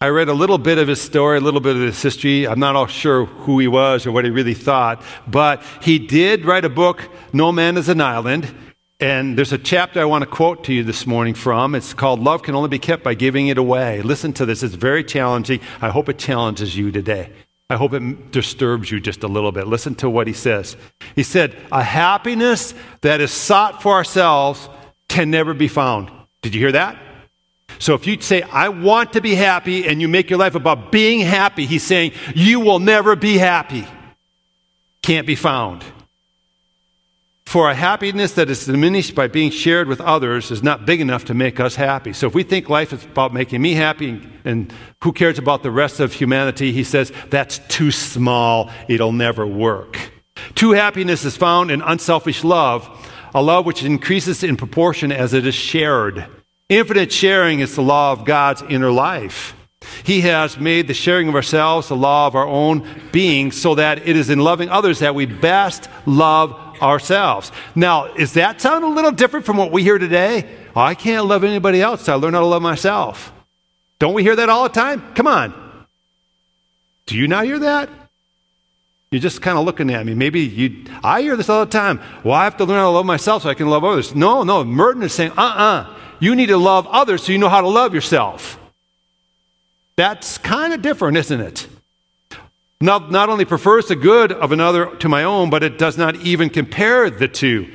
I 0.00 0.08
read 0.08 0.28
a 0.28 0.34
little 0.34 0.58
bit 0.58 0.78
of 0.78 0.88
his 0.88 1.00
story, 1.00 1.38
a 1.38 1.40
little 1.40 1.60
bit 1.60 1.74
of 1.74 1.82
his 1.82 2.00
history. 2.00 2.46
I'm 2.46 2.60
not 2.60 2.76
all 2.76 2.86
sure 2.86 3.24
who 3.24 3.58
he 3.58 3.66
was 3.66 4.06
or 4.06 4.12
what 4.12 4.24
he 4.24 4.30
really 4.30 4.54
thought, 4.54 5.02
but 5.26 5.62
he 5.82 5.98
did 5.98 6.44
write 6.44 6.64
a 6.64 6.68
book, 6.68 7.08
No 7.32 7.50
Man 7.50 7.76
is 7.76 7.88
an 7.88 8.00
Island. 8.00 8.54
And 8.98 9.36
there's 9.36 9.52
a 9.52 9.58
chapter 9.58 10.00
I 10.00 10.06
want 10.06 10.22
to 10.22 10.30
quote 10.30 10.64
to 10.64 10.72
you 10.72 10.82
this 10.82 11.06
morning 11.06 11.34
from. 11.34 11.74
It's 11.74 11.92
called 11.92 12.20
Love 12.20 12.42
Can 12.42 12.54
Only 12.54 12.70
Be 12.70 12.78
Kept 12.78 13.04
by 13.04 13.12
Giving 13.12 13.48
It 13.48 13.58
Away. 13.58 14.00
Listen 14.00 14.32
to 14.34 14.46
this, 14.46 14.62
it's 14.62 14.74
very 14.74 15.04
challenging. 15.04 15.60
I 15.82 15.90
hope 15.90 16.08
it 16.08 16.18
challenges 16.18 16.74
you 16.74 16.90
today. 16.90 17.30
I 17.68 17.76
hope 17.76 17.92
it 17.92 18.30
disturbs 18.30 18.90
you 18.90 18.98
just 19.00 19.22
a 19.22 19.28
little 19.28 19.52
bit. 19.52 19.66
Listen 19.66 19.94
to 19.96 20.08
what 20.08 20.26
he 20.26 20.32
says. 20.32 20.78
He 21.14 21.24
said, 21.24 21.54
A 21.70 21.82
happiness 21.82 22.72
that 23.02 23.20
is 23.20 23.32
sought 23.32 23.82
for 23.82 23.92
ourselves 23.92 24.66
can 25.08 25.30
never 25.30 25.52
be 25.52 25.68
found. 25.68 26.10
Did 26.40 26.54
you 26.54 26.60
hear 26.62 26.72
that? 26.72 26.96
So 27.78 27.92
if 27.94 28.06
you 28.06 28.18
say, 28.22 28.42
I 28.42 28.70
want 28.70 29.12
to 29.12 29.20
be 29.20 29.34
happy, 29.34 29.86
and 29.86 30.00
you 30.00 30.08
make 30.08 30.30
your 30.30 30.38
life 30.38 30.54
about 30.54 30.90
being 30.90 31.20
happy, 31.20 31.66
he's 31.66 31.82
saying, 31.82 32.12
you 32.34 32.60
will 32.60 32.78
never 32.78 33.14
be 33.14 33.36
happy. 33.36 33.86
Can't 35.02 35.26
be 35.26 35.34
found. 35.34 35.84
For 37.46 37.70
a 37.70 37.74
happiness 37.74 38.32
that 38.32 38.50
is 38.50 38.66
diminished 38.66 39.14
by 39.14 39.28
being 39.28 39.52
shared 39.52 39.86
with 39.86 40.00
others 40.00 40.50
is 40.50 40.64
not 40.64 40.84
big 40.84 41.00
enough 41.00 41.26
to 41.26 41.34
make 41.34 41.60
us 41.60 41.76
happy. 41.76 42.12
So 42.12 42.26
if 42.26 42.34
we 42.34 42.42
think 42.42 42.68
life 42.68 42.92
is 42.92 43.04
about 43.04 43.32
making 43.32 43.62
me 43.62 43.74
happy 43.74 44.20
and 44.44 44.72
who 45.04 45.12
cares 45.12 45.38
about 45.38 45.62
the 45.62 45.70
rest 45.70 46.00
of 46.00 46.12
humanity, 46.12 46.72
he 46.72 46.82
says, 46.82 47.12
that's 47.30 47.58
too 47.68 47.92
small. 47.92 48.72
It'll 48.88 49.12
never 49.12 49.46
work. 49.46 50.10
True 50.56 50.72
happiness 50.72 51.24
is 51.24 51.36
found 51.36 51.70
in 51.70 51.82
unselfish 51.82 52.42
love, 52.42 52.90
a 53.32 53.40
love 53.40 53.64
which 53.64 53.84
increases 53.84 54.42
in 54.42 54.56
proportion 54.56 55.12
as 55.12 55.32
it 55.32 55.46
is 55.46 55.54
shared. 55.54 56.26
Infinite 56.68 57.12
sharing 57.12 57.60
is 57.60 57.76
the 57.76 57.82
law 57.82 58.10
of 58.10 58.24
God's 58.24 58.62
inner 58.62 58.90
life. 58.90 59.54
He 60.02 60.22
has 60.22 60.58
made 60.58 60.88
the 60.88 60.94
sharing 60.94 61.28
of 61.28 61.36
ourselves 61.36 61.88
the 61.88 61.96
law 61.96 62.26
of 62.26 62.34
our 62.34 62.46
own 62.46 62.88
being 63.12 63.52
so 63.52 63.76
that 63.76 64.06
it 64.06 64.16
is 64.16 64.30
in 64.30 64.40
loving 64.40 64.68
others 64.68 64.98
that 64.98 65.14
we 65.14 65.26
best 65.26 65.88
love 66.06 66.65
ourselves. 66.82 67.52
Now, 67.74 68.12
is 68.14 68.34
that 68.34 68.60
sound 68.60 68.84
a 68.84 68.88
little 68.88 69.12
different 69.12 69.46
from 69.46 69.56
what 69.56 69.72
we 69.72 69.82
hear 69.82 69.98
today? 69.98 70.48
Oh, 70.74 70.80
I 70.80 70.94
can't 70.94 71.26
love 71.26 71.44
anybody 71.44 71.80
else 71.80 72.08
I 72.08 72.14
learn 72.14 72.34
how 72.34 72.40
to 72.40 72.46
love 72.46 72.62
myself. 72.62 73.32
Don't 73.98 74.14
we 74.14 74.22
hear 74.22 74.36
that 74.36 74.48
all 74.48 74.64
the 74.64 74.68
time? 74.68 75.14
Come 75.14 75.26
on. 75.26 75.54
Do 77.06 77.16
you 77.16 77.28
not 77.28 77.44
hear 77.44 77.58
that? 77.60 77.88
You're 79.10 79.20
just 79.20 79.40
kind 79.40 79.56
of 79.56 79.64
looking 79.64 79.90
at 79.90 80.04
me. 80.04 80.14
Maybe 80.14 80.40
you, 80.40 80.84
I 81.02 81.22
hear 81.22 81.36
this 81.36 81.48
all 81.48 81.64
the 81.64 81.70
time. 81.70 82.00
Well, 82.24 82.34
I 82.34 82.44
have 82.44 82.56
to 82.58 82.64
learn 82.64 82.78
how 82.78 82.84
to 82.84 82.90
love 82.90 83.06
myself 83.06 83.44
so 83.44 83.48
I 83.48 83.54
can 83.54 83.70
love 83.70 83.84
others. 83.84 84.14
No, 84.14 84.42
no. 84.42 84.64
Merton 84.64 85.02
is 85.02 85.12
saying, 85.12 85.30
uh 85.32 85.42
uh-uh. 85.42 85.62
uh 85.62 85.94
you 86.18 86.34
need 86.34 86.46
to 86.46 86.56
love 86.56 86.86
others 86.88 87.22
so 87.22 87.32
you 87.32 87.38
know 87.38 87.48
how 87.48 87.60
to 87.60 87.68
love 87.68 87.94
yourself. 87.94 88.58
That's 89.96 90.38
kind 90.38 90.72
of 90.72 90.82
different, 90.82 91.16
isn't 91.16 91.40
it? 91.40 91.68
Not, 92.80 93.10
not 93.10 93.28
only 93.28 93.44
prefers 93.44 93.86
the 93.86 93.96
good 93.96 94.32
of 94.32 94.52
another 94.52 94.94
to 94.96 95.08
my 95.08 95.24
own, 95.24 95.48
but 95.48 95.62
it 95.62 95.78
does 95.78 95.96
not 95.96 96.16
even 96.16 96.50
compare 96.50 97.08
the 97.08 97.28
two. 97.28 97.72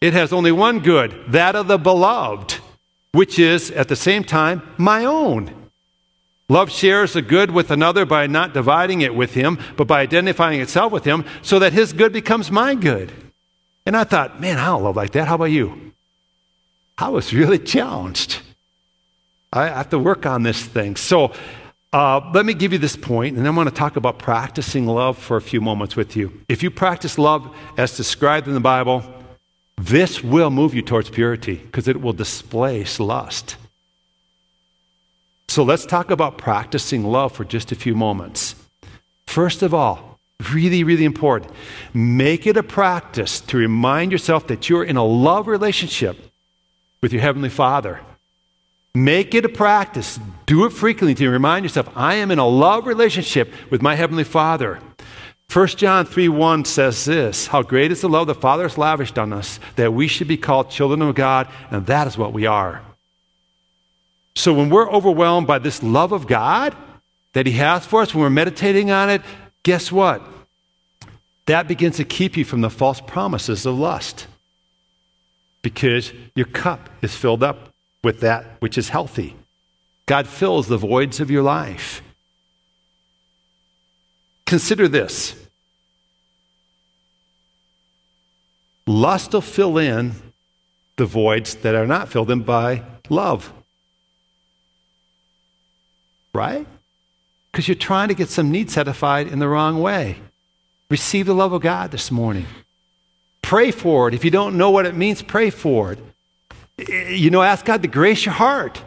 It 0.00 0.12
has 0.12 0.32
only 0.32 0.52
one 0.52 0.80
good, 0.80 1.14
that 1.28 1.56
of 1.56 1.66
the 1.66 1.78
beloved, 1.78 2.58
which 3.12 3.38
is 3.38 3.70
at 3.70 3.88
the 3.88 3.96
same 3.96 4.22
time 4.22 4.62
my 4.76 5.04
own. 5.04 5.54
Love 6.50 6.70
shares 6.70 7.12
the 7.12 7.22
good 7.22 7.50
with 7.50 7.70
another 7.70 8.06
by 8.06 8.26
not 8.26 8.54
dividing 8.54 9.00
it 9.02 9.14
with 9.14 9.34
him, 9.34 9.58
but 9.76 9.86
by 9.86 10.00
identifying 10.00 10.60
itself 10.60 10.92
with 10.92 11.04
him 11.04 11.24
so 11.42 11.58
that 11.58 11.72
his 11.72 11.92
good 11.92 12.12
becomes 12.12 12.50
my 12.50 12.74
good. 12.74 13.12
And 13.84 13.96
I 13.96 14.04
thought, 14.04 14.40
man, 14.40 14.58
I 14.58 14.66
don't 14.66 14.82
love 14.82 14.96
like 14.96 15.12
that. 15.12 15.28
How 15.28 15.34
about 15.34 15.46
you? 15.46 15.92
I 16.96 17.08
was 17.08 17.32
really 17.32 17.58
challenged. 17.58 18.40
I 19.52 19.68
have 19.68 19.90
to 19.90 19.98
work 19.98 20.26
on 20.26 20.42
this 20.42 20.62
thing. 20.62 20.96
So 20.96 21.32
uh, 21.92 22.30
let 22.34 22.44
me 22.44 22.54
give 22.54 22.72
you 22.72 22.78
this 22.78 22.96
point, 22.96 23.36
and 23.36 23.46
I 23.46 23.50
want 23.50 23.68
to 23.68 23.74
talk 23.74 23.96
about 23.96 24.18
practicing 24.18 24.86
love 24.86 25.16
for 25.16 25.36
a 25.36 25.40
few 25.40 25.60
moments 25.60 25.96
with 25.96 26.16
you. 26.16 26.42
If 26.48 26.62
you 26.62 26.70
practice 26.70 27.18
love 27.18 27.54
as 27.76 27.96
described 27.96 28.46
in 28.46 28.54
the 28.54 28.60
Bible, 28.60 29.02
this 29.76 30.22
will 30.22 30.50
move 30.50 30.74
you 30.74 30.82
towards 30.82 31.08
purity 31.08 31.54
because 31.54 31.88
it 31.88 32.00
will 32.00 32.12
displace 32.12 33.00
lust. 33.00 33.56
So 35.48 35.62
let's 35.62 35.86
talk 35.86 36.10
about 36.10 36.36
practicing 36.36 37.04
love 37.04 37.32
for 37.32 37.44
just 37.44 37.72
a 37.72 37.76
few 37.76 37.94
moments. 37.94 38.54
First 39.26 39.62
of 39.62 39.72
all, 39.72 40.18
really, 40.52 40.84
really 40.84 41.06
important, 41.06 41.52
make 41.94 42.46
it 42.46 42.56
a 42.56 42.62
practice 42.62 43.40
to 43.40 43.56
remind 43.56 44.12
yourself 44.12 44.46
that 44.48 44.68
you're 44.68 44.84
in 44.84 44.96
a 44.96 45.04
love 45.04 45.46
relationship 45.46 46.18
with 47.00 47.12
your 47.12 47.22
Heavenly 47.22 47.48
Father. 47.48 48.00
Make 48.94 49.34
it 49.34 49.44
a 49.44 49.48
practice. 49.48 50.18
Do 50.46 50.64
it 50.64 50.70
frequently 50.70 51.14
to 51.16 51.28
remind 51.28 51.64
yourself, 51.64 51.88
I 51.94 52.14
am 52.14 52.30
in 52.30 52.38
a 52.38 52.46
love 52.46 52.86
relationship 52.86 53.52
with 53.70 53.82
my 53.82 53.94
Heavenly 53.94 54.24
Father. 54.24 54.80
1 55.52 55.66
John 55.68 56.04
3 56.04 56.28
1 56.28 56.64
says 56.64 57.04
this 57.04 57.46
How 57.46 57.62
great 57.62 57.90
is 57.90 58.02
the 58.02 58.08
love 58.08 58.26
the 58.26 58.34
Father 58.34 58.64
has 58.64 58.76
lavished 58.76 59.18
on 59.18 59.32
us, 59.32 59.60
that 59.76 59.94
we 59.94 60.08
should 60.08 60.28
be 60.28 60.36
called 60.36 60.70
children 60.70 61.00
of 61.02 61.14
God, 61.14 61.48
and 61.70 61.86
that 61.86 62.06
is 62.06 62.18
what 62.18 62.32
we 62.32 62.46
are. 62.46 62.82
So 64.34 64.52
when 64.52 64.68
we're 64.68 64.90
overwhelmed 64.90 65.46
by 65.46 65.58
this 65.58 65.82
love 65.82 66.12
of 66.12 66.26
God 66.26 66.76
that 67.32 67.46
He 67.46 67.52
has 67.52 67.86
for 67.86 68.02
us, 68.02 68.14
when 68.14 68.22
we're 68.22 68.30
meditating 68.30 68.90
on 68.90 69.10
it, 69.10 69.22
guess 69.62 69.90
what? 69.90 70.22
That 71.46 71.66
begins 71.66 71.96
to 71.96 72.04
keep 72.04 72.36
you 72.36 72.44
from 72.44 72.60
the 72.60 72.70
false 72.70 73.00
promises 73.00 73.64
of 73.64 73.78
lust 73.78 74.26
because 75.62 76.12
your 76.34 76.46
cup 76.46 76.90
is 77.00 77.14
filled 77.14 77.42
up 77.42 77.67
with 78.08 78.20
that 78.20 78.46
which 78.60 78.78
is 78.78 78.88
healthy. 78.88 79.36
God 80.06 80.26
fills 80.26 80.66
the 80.66 80.78
voids 80.78 81.20
of 81.20 81.30
your 81.30 81.42
life. 81.42 82.00
Consider 84.46 84.88
this 84.88 85.34
lust 88.86 89.34
will 89.34 89.42
fill 89.42 89.76
in 89.76 90.14
the 90.96 91.04
voids 91.04 91.56
that 91.56 91.74
are 91.74 91.86
not 91.86 92.08
filled 92.08 92.30
in 92.30 92.40
by 92.40 92.82
love. 93.10 93.52
Right? 96.32 96.66
Because 97.52 97.68
you're 97.68 97.74
trying 97.74 98.08
to 98.08 98.14
get 98.14 98.30
some 98.30 98.50
need 98.50 98.70
satisfied 98.70 99.26
in 99.26 99.38
the 99.38 99.48
wrong 99.48 99.82
way. 99.82 100.16
Receive 100.88 101.26
the 101.26 101.34
love 101.34 101.52
of 101.52 101.60
God 101.60 101.90
this 101.90 102.10
morning. 102.10 102.46
Pray 103.42 103.70
for 103.70 104.08
it. 104.08 104.14
If 104.14 104.24
you 104.24 104.30
don't 104.30 104.56
know 104.56 104.70
what 104.70 104.86
it 104.86 104.94
means, 104.94 105.20
pray 105.20 105.50
for 105.50 105.92
it. 105.92 105.98
Eh, 106.78 107.10
you 107.10 107.30
know, 107.30 107.42
ask 107.42 107.64
God 107.64 107.82
to 107.82 107.88
grace 107.88 108.24
your 108.24 108.34
heart 108.34 108.82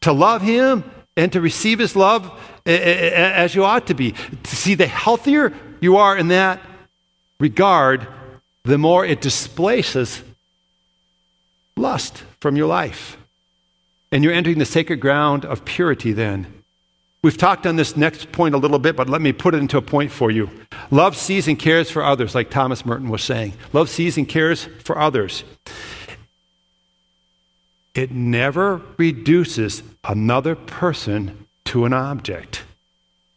to 0.00 0.12
love 0.12 0.42
Him 0.42 0.84
and 1.16 1.32
to 1.32 1.40
receive 1.40 1.78
His 1.78 1.96
love 1.96 2.26
eh, 2.66 2.72
eh, 2.72 3.32
as 3.34 3.54
you 3.54 3.64
ought 3.64 3.86
to 3.88 3.94
be. 3.94 4.12
To 4.12 4.56
see, 4.56 4.74
the 4.74 4.86
healthier 4.86 5.52
you 5.80 5.96
are 5.96 6.16
in 6.16 6.28
that 6.28 6.60
regard, 7.40 8.06
the 8.64 8.78
more 8.78 9.04
it 9.04 9.20
displaces 9.20 10.22
lust 11.76 12.24
from 12.40 12.56
your 12.56 12.66
life. 12.66 13.16
And 14.10 14.24
you're 14.24 14.32
entering 14.32 14.58
the 14.58 14.64
sacred 14.64 15.00
ground 15.00 15.44
of 15.44 15.64
purity 15.64 16.12
then. 16.12 16.46
We've 17.20 17.36
talked 17.36 17.66
on 17.66 17.76
this 17.76 17.96
next 17.96 18.30
point 18.30 18.54
a 18.54 18.58
little 18.58 18.78
bit, 18.78 18.94
but 18.94 19.08
let 19.08 19.20
me 19.20 19.32
put 19.32 19.54
it 19.54 19.58
into 19.58 19.76
a 19.76 19.82
point 19.82 20.12
for 20.12 20.30
you. 20.30 20.48
Love 20.90 21.16
sees 21.16 21.48
and 21.48 21.58
cares 21.58 21.90
for 21.90 22.02
others, 22.02 22.34
like 22.34 22.48
Thomas 22.48 22.86
Merton 22.86 23.08
was 23.08 23.22
saying. 23.22 23.54
Love 23.72 23.90
sees 23.90 24.16
and 24.16 24.28
cares 24.28 24.68
for 24.84 24.98
others. 24.98 25.42
It 27.94 28.10
never 28.10 28.80
reduces 28.96 29.82
another 30.04 30.54
person 30.54 31.46
to 31.66 31.84
an 31.84 31.92
object, 31.92 32.62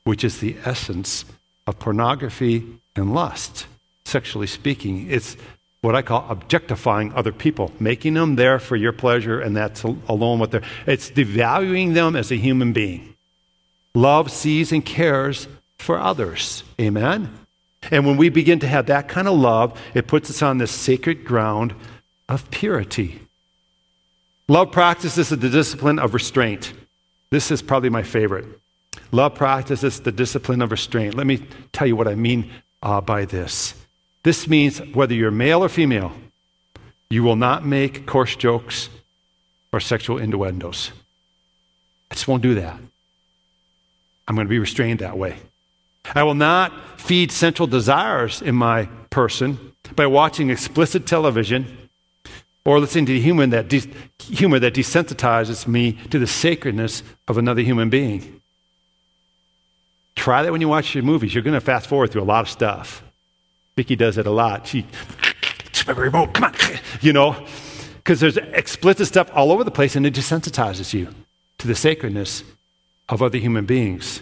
which 0.04 0.24
is 0.24 0.40
the 0.40 0.56
essence 0.66 1.26
of 1.68 1.80
pornography 1.80 2.66
and 2.96 3.14
lust, 3.14 3.68
sexually 4.06 4.48
speaking. 4.48 5.10
It's 5.10 5.36
what 5.82 5.96
I 5.96 6.02
call 6.02 6.26
objectifying 6.30 7.14
other 7.14 7.32
people, 7.32 7.72
making 7.80 8.14
them 8.14 8.36
there 8.36 8.60
for 8.60 8.76
your 8.76 8.92
pleasure, 8.92 9.40
and 9.40 9.56
that's 9.56 9.84
alone 9.84 10.40
what 10.40 10.52
they're. 10.52 10.64
It's 10.86 11.10
devaluing 11.10 11.94
them 11.94 12.16
as 12.16 12.32
a 12.32 12.36
human 12.36 12.72
being. 12.72 13.16
Love 13.94 14.32
sees 14.32 14.72
and 14.72 14.86
cares 14.86 15.48
for 15.78 16.00
others. 16.00 16.64
Amen? 16.80 17.38
And 17.90 18.06
when 18.06 18.18
we 18.18 18.30
begin 18.30 18.60
to 18.60 18.68
have 18.68 18.86
that 18.86 19.08
kind 19.08 19.28
of 19.28 19.38
love, 19.38 19.80
it 19.94 20.08
puts 20.08 20.30
us 20.30 20.42
on 20.42 20.60
this 20.60 20.72
sacred 20.72 21.26
ground 21.26 21.74
of 22.30 22.50
purity. 22.52 23.20
Love 24.52 24.70
practices 24.70 25.30
the 25.30 25.38
discipline 25.38 25.98
of 25.98 26.14
restraint. 26.14 26.74
This 27.30 27.52
is 27.52 27.62
probably 27.62 27.90
my 27.90 28.04
favorite. 28.04 28.44
Love 29.14 29.34
practices 29.34 30.02
the 30.02 30.12
discipline 30.12 30.62
of 30.62 30.72
restraint. 30.72 31.14
Let 31.14 31.26
me 31.26 31.38
tell 31.72 31.88
you 31.88 31.96
what 31.96 32.10
I 32.10 32.16
mean 32.16 32.52
uh, 32.84 33.00
by 33.00 33.24
this. 33.24 33.74
This 34.24 34.50
means 34.50 34.80
whether 34.94 35.14
you're 35.14 35.32
male 35.32 35.64
or 35.64 35.70
female, 35.70 36.12
you 37.10 37.24
will 37.24 37.38
not 37.38 37.66
make 37.66 38.06
coarse 38.06 38.36
jokes 38.36 38.90
or 39.72 39.80
sexual 39.80 40.18
innuendos. 40.18 40.92
I 42.12 42.16
just 42.16 42.28
won't 42.28 42.44
do 42.44 42.56
that. 42.56 42.78
I'm 44.28 44.36
going 44.36 44.48
to 44.48 44.50
be 44.50 44.60
restrained 44.60 45.00
that 45.00 45.18
way. 45.18 45.38
I 46.14 46.24
will 46.24 46.36
not 46.36 47.00
feed 47.00 47.32
central 47.32 47.68
desires 47.68 48.42
in 48.42 48.56
my 48.56 48.90
person 49.12 49.72
by 49.96 50.08
watching 50.08 50.50
explicit 50.50 51.08
television 51.08 51.81
or 52.66 52.80
listening 52.80 53.06
to 53.08 53.20
humor 53.20 53.48
that, 53.48 53.68
de- 53.68 53.90
humor 54.20 54.60
that 54.60 54.74
desensitizes 54.74 55.68
me 55.68 55.94
to 56.10 56.20
the 56.20 56.28
sacredness 56.28 57.04
of 57.28 57.38
another 57.38 57.62
human 57.62 57.90
being. 57.90 58.42
Try 60.16 60.44
that 60.44 60.52
when 60.52 60.62
you 60.62 60.68
watch 60.68 60.94
your 60.94 61.04
movies. 61.04 61.34
You're 61.34 61.44
going 61.44 61.56
to 61.56 61.62
fast 61.62 61.88
forward 61.88 62.12
through 62.12 62.22
a 62.22 62.24
lot 62.24 62.42
of 62.42 62.50
stuff. 62.50 63.04
Vicky 63.76 63.96
does 63.96 64.18
it 64.18 64.28
a 64.28 64.32
lot. 64.32 64.68
She, 64.68 64.86
remote, 65.88 66.34
come 66.34 66.46
on, 66.46 66.54
you 67.02 67.14
know, 67.14 67.46
because 67.98 68.20
there's 68.20 68.38
explicit 68.38 69.08
stuff 69.08 69.32
all 69.34 69.52
over 69.52 69.64
the 69.64 69.72
place 69.72 69.96
and 69.96 70.06
it 70.06 70.14
desensitizes 70.14 70.94
you 70.94 71.08
to 71.58 71.68
the 71.68 71.76
sacredness 71.76 72.44
of 73.10 73.22
other 73.22 73.38
human 73.38 73.66
beings. 73.66 74.22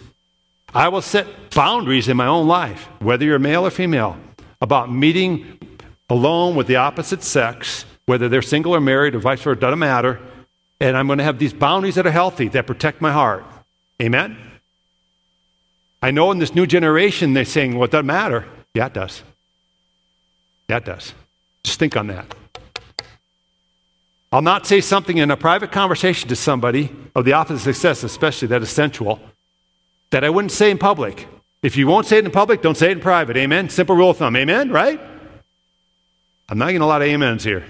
I 0.74 0.88
will 0.88 1.02
set 1.02 1.26
boundaries 1.50 2.08
in 2.08 2.16
my 2.16 2.26
own 2.26 2.46
life, 2.46 2.88
whether 3.00 3.24
you're 3.24 3.38
male 3.38 3.66
or 3.66 3.70
female, 3.70 4.16
about 4.60 4.92
meeting 4.92 5.58
alone 6.08 6.54
with 6.54 6.68
the 6.68 6.76
opposite 6.76 7.22
sex, 7.22 7.84
whether 8.10 8.28
they're 8.28 8.42
single 8.42 8.74
or 8.74 8.80
married 8.80 9.14
or 9.14 9.20
vice 9.20 9.40
versa, 9.40 9.60
doesn't 9.60 9.78
matter. 9.78 10.18
And 10.80 10.96
I'm 10.96 11.06
going 11.06 11.18
to 11.18 11.24
have 11.24 11.38
these 11.38 11.52
boundaries 11.52 11.94
that 11.94 12.08
are 12.08 12.10
healthy, 12.10 12.48
that 12.48 12.66
protect 12.66 13.00
my 13.00 13.12
heart. 13.12 13.44
Amen? 14.02 14.36
I 16.02 16.10
know 16.10 16.32
in 16.32 16.40
this 16.40 16.52
new 16.52 16.66
generation 16.66 17.34
they're 17.34 17.44
saying, 17.44 17.76
well, 17.76 17.84
it 17.84 17.92
doesn't 17.92 18.06
matter. 18.06 18.46
Yeah, 18.74 18.86
it 18.86 18.94
does. 18.94 19.22
Yeah, 20.68 20.78
it 20.78 20.86
does. 20.86 21.14
Just 21.62 21.78
think 21.78 21.96
on 21.96 22.08
that. 22.08 22.34
I'll 24.32 24.42
not 24.42 24.66
say 24.66 24.80
something 24.80 25.18
in 25.18 25.30
a 25.30 25.36
private 25.36 25.70
conversation 25.70 26.28
to 26.30 26.36
somebody 26.36 26.92
of 27.14 27.24
the 27.24 27.34
opposite 27.34 27.60
success, 27.60 28.02
especially 28.02 28.48
that 28.48 28.60
is 28.60 28.70
sensual, 28.70 29.20
that 30.10 30.24
I 30.24 30.30
wouldn't 30.30 30.50
say 30.50 30.72
in 30.72 30.78
public. 30.78 31.28
If 31.62 31.76
you 31.76 31.86
won't 31.86 32.06
say 32.06 32.18
it 32.18 32.24
in 32.24 32.32
public, 32.32 32.60
don't 32.60 32.76
say 32.76 32.86
it 32.90 32.92
in 32.98 33.00
private. 33.00 33.36
Amen? 33.36 33.68
Simple 33.68 33.94
rule 33.94 34.10
of 34.10 34.16
thumb. 34.16 34.34
Amen? 34.34 34.72
Right? 34.72 35.00
I'm 36.48 36.58
not 36.58 36.66
getting 36.66 36.80
a 36.80 36.86
lot 36.88 37.02
of 37.02 37.08
amens 37.08 37.44
here. 37.44 37.64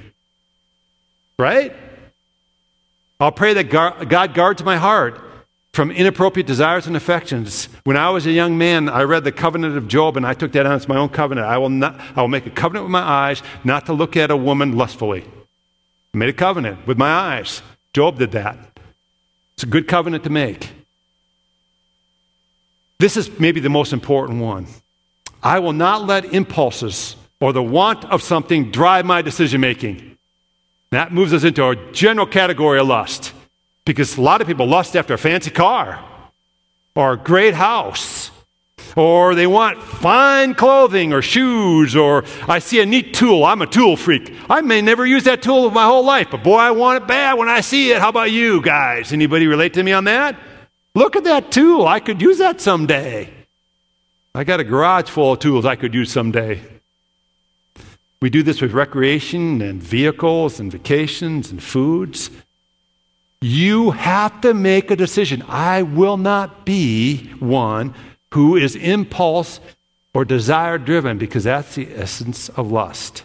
Right? 1.40 1.74
I'll 3.18 3.32
pray 3.32 3.54
that 3.54 3.64
God 3.64 4.34
guards 4.34 4.62
my 4.62 4.76
heart 4.76 5.18
from 5.72 5.90
inappropriate 5.90 6.46
desires 6.46 6.86
and 6.86 6.94
affections. 6.96 7.70
When 7.84 7.96
I 7.96 8.10
was 8.10 8.26
a 8.26 8.30
young 8.30 8.58
man, 8.58 8.90
I 8.90 9.04
read 9.04 9.24
the 9.24 9.32
covenant 9.32 9.74
of 9.76 9.88
Job 9.88 10.18
and 10.18 10.26
I 10.26 10.34
took 10.34 10.52
that 10.52 10.66
on 10.66 10.72
as 10.72 10.86
my 10.86 10.98
own 10.98 11.08
covenant. 11.08 11.46
I 11.46 11.56
will, 11.56 11.70
not, 11.70 11.98
I 12.14 12.20
will 12.20 12.28
make 12.28 12.44
a 12.44 12.50
covenant 12.50 12.84
with 12.84 12.92
my 12.92 13.00
eyes 13.00 13.42
not 13.64 13.86
to 13.86 13.94
look 13.94 14.18
at 14.18 14.30
a 14.30 14.36
woman 14.36 14.76
lustfully. 14.76 15.24
I 16.12 16.18
made 16.18 16.28
a 16.28 16.34
covenant 16.34 16.86
with 16.86 16.98
my 16.98 17.10
eyes. 17.10 17.62
Job 17.94 18.18
did 18.18 18.32
that. 18.32 18.58
It's 19.54 19.62
a 19.62 19.66
good 19.66 19.88
covenant 19.88 20.24
to 20.24 20.30
make. 20.30 20.70
This 22.98 23.16
is 23.16 23.40
maybe 23.40 23.60
the 23.60 23.70
most 23.70 23.94
important 23.94 24.42
one. 24.42 24.66
I 25.42 25.58
will 25.60 25.72
not 25.72 26.06
let 26.06 26.26
impulses 26.34 27.16
or 27.40 27.54
the 27.54 27.62
want 27.62 28.04
of 28.04 28.22
something 28.22 28.70
drive 28.70 29.06
my 29.06 29.22
decision 29.22 29.62
making. 29.62 30.09
That 30.90 31.12
moves 31.12 31.32
us 31.32 31.44
into 31.44 31.68
a 31.68 31.76
general 31.92 32.26
category 32.26 32.80
of 32.80 32.88
lust. 32.88 33.32
Because 33.84 34.16
a 34.16 34.20
lot 34.20 34.40
of 34.40 34.46
people 34.46 34.66
lust 34.66 34.96
after 34.96 35.14
a 35.14 35.18
fancy 35.18 35.50
car 35.50 36.04
or 36.94 37.12
a 37.12 37.16
great 37.16 37.54
house 37.54 38.30
or 38.96 39.34
they 39.34 39.46
want 39.46 39.80
fine 39.82 40.54
clothing 40.54 41.12
or 41.12 41.22
shoes 41.22 41.94
or 41.94 42.24
I 42.48 42.58
see 42.58 42.80
a 42.80 42.86
neat 42.86 43.14
tool. 43.14 43.44
I'm 43.44 43.62
a 43.62 43.66
tool 43.66 43.96
freak. 43.96 44.34
I 44.48 44.60
may 44.60 44.82
never 44.82 45.06
use 45.06 45.24
that 45.24 45.42
tool 45.42 45.70
my 45.70 45.84
whole 45.84 46.04
life, 46.04 46.28
but 46.30 46.42
boy, 46.42 46.56
I 46.56 46.70
want 46.72 47.02
it 47.02 47.06
bad 47.06 47.38
when 47.38 47.48
I 47.48 47.60
see 47.60 47.92
it. 47.92 48.00
How 48.00 48.08
about 48.08 48.32
you 48.32 48.60
guys? 48.60 49.12
Anybody 49.12 49.46
relate 49.46 49.74
to 49.74 49.82
me 49.82 49.92
on 49.92 50.04
that? 50.04 50.36
Look 50.94 51.16
at 51.16 51.24
that 51.24 51.52
tool. 51.52 51.86
I 51.86 52.00
could 52.00 52.20
use 52.20 52.38
that 52.38 52.60
someday. 52.60 53.32
I 54.34 54.44
got 54.44 54.60
a 54.60 54.64
garage 54.64 55.08
full 55.08 55.32
of 55.32 55.38
tools 55.38 55.64
I 55.64 55.76
could 55.76 55.94
use 55.94 56.12
someday. 56.12 56.60
We 58.22 58.28
do 58.28 58.42
this 58.42 58.60
with 58.60 58.72
recreation 58.72 59.62
and 59.62 59.82
vehicles 59.82 60.60
and 60.60 60.70
vacations 60.70 61.50
and 61.50 61.62
foods. 61.62 62.30
You 63.40 63.92
have 63.92 64.42
to 64.42 64.52
make 64.52 64.90
a 64.90 64.96
decision. 64.96 65.42
I 65.48 65.80
will 65.82 66.18
not 66.18 66.66
be 66.66 67.30
one 67.40 67.94
who 68.34 68.56
is 68.56 68.76
impulse 68.76 69.60
or 70.12 70.26
desire 70.26 70.76
driven 70.76 71.16
because 71.16 71.44
that's 71.44 71.76
the 71.76 71.88
essence 71.96 72.50
of 72.50 72.70
lust. 72.70 73.22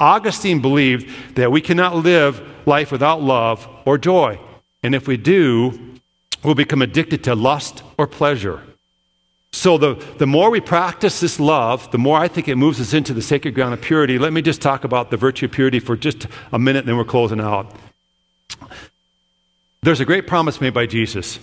Augustine 0.00 0.60
believed 0.60 1.36
that 1.36 1.52
we 1.52 1.60
cannot 1.60 1.94
live 1.94 2.42
life 2.66 2.90
without 2.90 3.22
love 3.22 3.68
or 3.84 3.98
joy. 3.98 4.40
And 4.82 4.96
if 4.96 5.06
we 5.06 5.16
do, 5.16 5.98
we'll 6.42 6.56
become 6.56 6.82
addicted 6.82 7.22
to 7.24 7.36
lust 7.36 7.84
or 7.96 8.08
pleasure. 8.08 8.62
So, 9.54 9.78
the, 9.78 9.94
the 10.18 10.26
more 10.26 10.50
we 10.50 10.60
practice 10.60 11.20
this 11.20 11.38
love, 11.38 11.88
the 11.92 11.96
more 11.96 12.18
I 12.18 12.26
think 12.26 12.48
it 12.48 12.56
moves 12.56 12.80
us 12.80 12.92
into 12.92 13.14
the 13.14 13.22
sacred 13.22 13.54
ground 13.54 13.72
of 13.72 13.80
purity. 13.80 14.18
Let 14.18 14.32
me 14.32 14.42
just 14.42 14.60
talk 14.60 14.82
about 14.82 15.12
the 15.12 15.16
virtue 15.16 15.46
of 15.46 15.52
purity 15.52 15.78
for 15.78 15.96
just 15.96 16.26
a 16.50 16.58
minute, 16.58 16.80
and 16.80 16.88
then 16.88 16.96
we're 16.96 17.04
closing 17.04 17.40
out. 17.40 17.72
There's 19.80 20.00
a 20.00 20.04
great 20.04 20.26
promise 20.26 20.60
made 20.60 20.74
by 20.74 20.86
Jesus. 20.86 21.38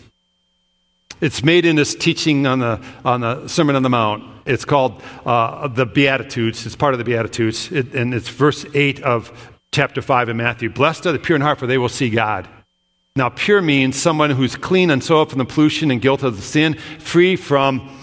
It's 1.21 1.41
made 1.41 1.65
in 1.65 1.77
this 1.77 1.95
teaching 1.95 2.45
on 2.45 2.59
the, 2.59 2.81
on 3.05 3.21
the 3.21 3.47
Sermon 3.47 3.77
on 3.77 3.81
the 3.81 3.89
Mount. 3.89 4.25
It's 4.45 4.65
called 4.65 5.01
uh, 5.25 5.69
the 5.69 5.85
Beatitudes. 5.85 6.65
It's 6.65 6.75
part 6.75 6.93
of 6.93 6.97
the 6.97 7.05
Beatitudes. 7.05 7.71
It, 7.71 7.95
and 7.95 8.13
it's 8.13 8.27
verse 8.27 8.65
8 8.73 9.01
of 9.03 9.51
chapter 9.71 10.01
5 10.01 10.27
in 10.27 10.35
Matthew. 10.35 10.69
Blessed 10.69 11.05
are 11.05 11.13
the 11.13 11.19
pure 11.19 11.37
in 11.37 11.41
heart, 11.41 11.59
for 11.59 11.65
they 11.65 11.77
will 11.77 11.87
see 11.87 12.09
God. 12.09 12.49
Now, 13.15 13.29
pure 13.29 13.61
means 13.61 13.95
someone 13.95 14.31
who's 14.31 14.57
clean 14.57 14.89
and 14.89 15.01
soiled 15.01 15.29
from 15.29 15.39
the 15.39 15.45
pollution 15.45 15.91
and 15.91 16.01
guilt 16.01 16.23
of 16.23 16.35
the 16.35 16.41
sin, 16.41 16.73
free 16.99 17.37
from 17.37 17.97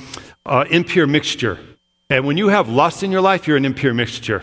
uh, 0.49 0.65
impure 0.71 1.07
mixture. 1.07 1.59
And 2.11 2.27
when 2.27 2.37
you 2.37 2.49
have 2.49 2.69
lust 2.69 3.03
in 3.03 3.13
your 3.13 3.21
life, 3.21 3.47
you're 3.47 3.57
an 3.57 3.65
impure 3.65 3.95
mixture. 3.95 4.43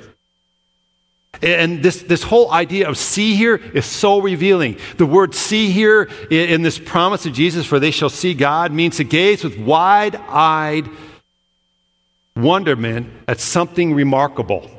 And 1.41 1.83
this, 1.83 2.01
this 2.03 2.23
whole 2.23 2.51
idea 2.51 2.87
of 2.87 2.97
see 2.97 3.35
here 3.35 3.55
is 3.55 3.85
so 3.85 4.21
revealing. 4.21 4.77
The 4.97 5.05
word 5.05 5.35
see 5.35 5.71
here 5.71 6.03
in, 6.31 6.49
in 6.49 6.61
this 6.61 6.79
promise 6.79 7.25
of 7.25 7.33
Jesus, 7.33 7.65
for 7.65 7.79
they 7.79 7.91
shall 7.91 8.09
see 8.09 8.33
God, 8.33 8.71
means 8.71 8.97
to 8.97 9.03
gaze 9.03 9.43
with 9.43 9.57
wide 9.57 10.15
eyed 10.15 10.87
wonderment 12.35 13.09
at 13.27 13.39
something 13.39 13.93
remarkable. 13.93 14.69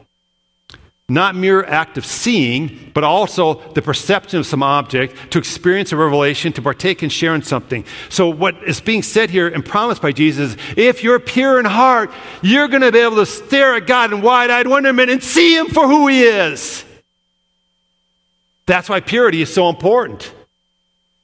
Not 1.09 1.37
mere 1.37 1.65
act 1.65 1.97
of 1.99 2.05
seeing, 2.05 2.91
but 2.93 3.05
also 3.05 3.55
the 3.75 3.83
perception 3.83 4.41
of 4.41 4.47
some 4.47 4.63
object, 4.63 5.31
to 5.31 5.39
experience 5.39 5.93
a 5.93 5.97
revelation, 5.97 6.53
to 6.55 6.63
partake 6.63 7.01
and 7.03 7.13
share 7.13 7.33
in 7.33 7.43
something. 7.43 7.85
So, 8.09 8.29
what 8.29 8.61
is 8.65 8.81
being 8.81 9.05
said 9.05 9.31
here 9.31 9.47
and 9.47 9.65
promised 9.65 10.03
by 10.03 10.11
Jesus 10.11 10.57
if 10.77 11.05
you're 11.05 11.21
pure 11.21 11.61
in 11.61 11.65
heart, 11.65 12.11
you're 12.43 12.67
going 12.67 12.83
to 12.83 12.91
be 12.91 12.99
able 12.99 13.17
to 13.17 13.27
stare 13.27 13.77
at 13.77 13.87
God 13.87 14.13
in 14.13 14.21
wide 14.21 14.51
eyed 14.51 14.67
wonderment 14.67 15.11
and 15.11 15.23
see 15.23 15.57
Him 15.57 15.69
for 15.69 15.87
who 15.87 16.09
He 16.09 16.25
is. 16.25 16.85
That's 18.67 18.89
why 18.89 18.99
purity 18.99 19.43
is 19.43 19.55
so 19.55 19.69
important. 19.69 20.33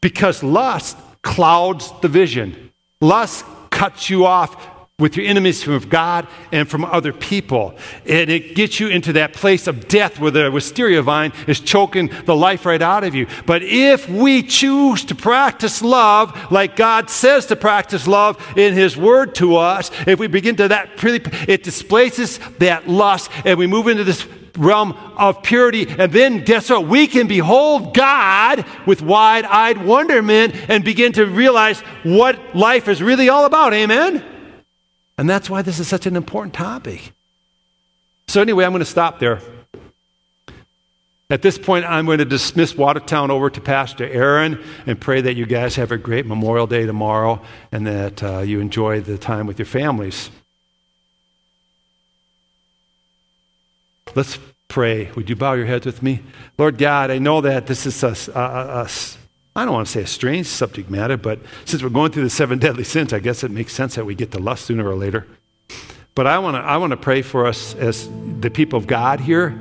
Because 0.00 0.44
lust 0.44 0.96
clouds 1.22 1.92
the 2.02 2.08
vision, 2.08 2.70
lust 3.00 3.44
cuts 3.70 4.08
you 4.08 4.26
off 4.26 4.71
with 4.98 5.16
your 5.16 5.26
enemies 5.26 5.62
from 5.62 5.80
God 5.88 6.28
and 6.52 6.68
from 6.68 6.84
other 6.84 7.12
people. 7.12 7.74
And 8.06 8.30
it 8.30 8.54
gets 8.54 8.78
you 8.78 8.88
into 8.88 9.14
that 9.14 9.32
place 9.32 9.66
of 9.66 9.88
death 9.88 10.20
where 10.20 10.30
the 10.30 10.50
wisteria 10.50 11.02
vine 11.02 11.32
is 11.46 11.60
choking 11.60 12.10
the 12.26 12.36
life 12.36 12.66
right 12.66 12.80
out 12.80 13.02
of 13.02 13.14
you. 13.14 13.26
But 13.46 13.62
if 13.62 14.08
we 14.08 14.42
choose 14.42 15.04
to 15.06 15.14
practice 15.14 15.82
love 15.82 16.52
like 16.52 16.76
God 16.76 17.10
says 17.10 17.46
to 17.46 17.56
practice 17.56 18.06
love 18.06 18.38
in 18.56 18.74
His 18.74 18.96
Word 18.96 19.34
to 19.36 19.56
us, 19.56 19.90
if 20.06 20.20
we 20.20 20.26
begin 20.26 20.56
to 20.56 20.68
that, 20.68 20.90
it 21.02 21.62
displaces 21.62 22.38
that 22.58 22.86
lust 22.88 23.30
and 23.44 23.58
we 23.58 23.66
move 23.66 23.88
into 23.88 24.04
this 24.04 24.26
realm 24.56 24.92
of 25.16 25.42
purity. 25.42 25.86
And 25.88 26.12
then 26.12 26.44
guess 26.44 26.70
what? 26.70 26.86
We 26.86 27.06
can 27.06 27.26
behold 27.26 27.94
God 27.94 28.64
with 28.86 29.00
wide 29.00 29.46
eyed 29.46 29.84
wonderment 29.84 30.54
and 30.68 30.84
begin 30.84 31.12
to 31.14 31.26
realize 31.26 31.80
what 32.02 32.54
life 32.54 32.88
is 32.88 33.02
really 33.02 33.30
all 33.30 33.46
about. 33.46 33.72
Amen? 33.72 34.31
And 35.22 35.30
that's 35.30 35.48
why 35.48 35.62
this 35.62 35.78
is 35.78 35.86
such 35.86 36.06
an 36.06 36.16
important 36.16 36.52
topic. 36.52 37.12
So, 38.26 38.40
anyway, 38.40 38.64
I'm 38.64 38.72
going 38.72 38.80
to 38.80 38.84
stop 38.84 39.20
there. 39.20 39.40
At 41.30 41.42
this 41.42 41.58
point, 41.58 41.84
I'm 41.84 42.06
going 42.06 42.18
to 42.18 42.24
dismiss 42.24 42.76
Watertown 42.76 43.30
over 43.30 43.48
to 43.48 43.60
Pastor 43.60 44.04
Aaron 44.04 44.60
and 44.84 45.00
pray 45.00 45.20
that 45.20 45.34
you 45.34 45.46
guys 45.46 45.76
have 45.76 45.92
a 45.92 45.96
great 45.96 46.26
Memorial 46.26 46.66
Day 46.66 46.86
tomorrow 46.86 47.40
and 47.70 47.86
that 47.86 48.20
uh, 48.20 48.38
you 48.40 48.58
enjoy 48.58 49.00
the 49.00 49.16
time 49.16 49.46
with 49.46 49.60
your 49.60 49.66
families. 49.66 50.28
Let's 54.16 54.40
pray. 54.66 55.08
Would 55.14 55.30
you 55.30 55.36
bow 55.36 55.52
your 55.52 55.66
heads 55.66 55.86
with 55.86 56.02
me? 56.02 56.20
Lord 56.58 56.78
God, 56.78 57.12
I 57.12 57.18
know 57.18 57.42
that 57.42 57.68
this 57.68 57.86
is 57.86 58.02
a, 58.02 58.16
a, 58.34 58.82
a 58.82 58.88
I 59.54 59.64
don't 59.64 59.74
want 59.74 59.86
to 59.86 59.92
say 59.92 60.02
a 60.02 60.06
strange 60.06 60.46
subject 60.46 60.88
matter, 60.88 61.18
but 61.18 61.38
since 61.66 61.82
we're 61.82 61.90
going 61.90 62.10
through 62.10 62.22
the 62.24 62.30
seven 62.30 62.58
deadly 62.58 62.84
sins, 62.84 63.12
I 63.12 63.18
guess 63.18 63.44
it 63.44 63.50
makes 63.50 63.74
sense 63.74 63.96
that 63.96 64.06
we 64.06 64.14
get 64.14 64.32
to 64.32 64.38
lust 64.38 64.64
sooner 64.64 64.88
or 64.88 64.94
later. 64.94 65.26
But 66.14 66.26
I 66.26 66.38
want 66.38 66.56
to, 66.56 66.60
I 66.60 66.78
want 66.78 66.92
to 66.92 66.96
pray 66.96 67.20
for 67.22 67.46
us 67.46 67.74
as 67.74 68.08
the 68.40 68.50
people 68.50 68.78
of 68.78 68.86
God 68.86 69.20
here 69.20 69.58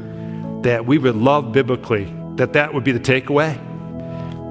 that 0.62 0.86
we 0.86 0.98
would 0.98 1.16
love 1.16 1.52
biblically, 1.52 2.14
that 2.36 2.54
that 2.54 2.74
would 2.74 2.84
be 2.84 2.94
the 2.94 3.00
takeaway. 3.00 3.60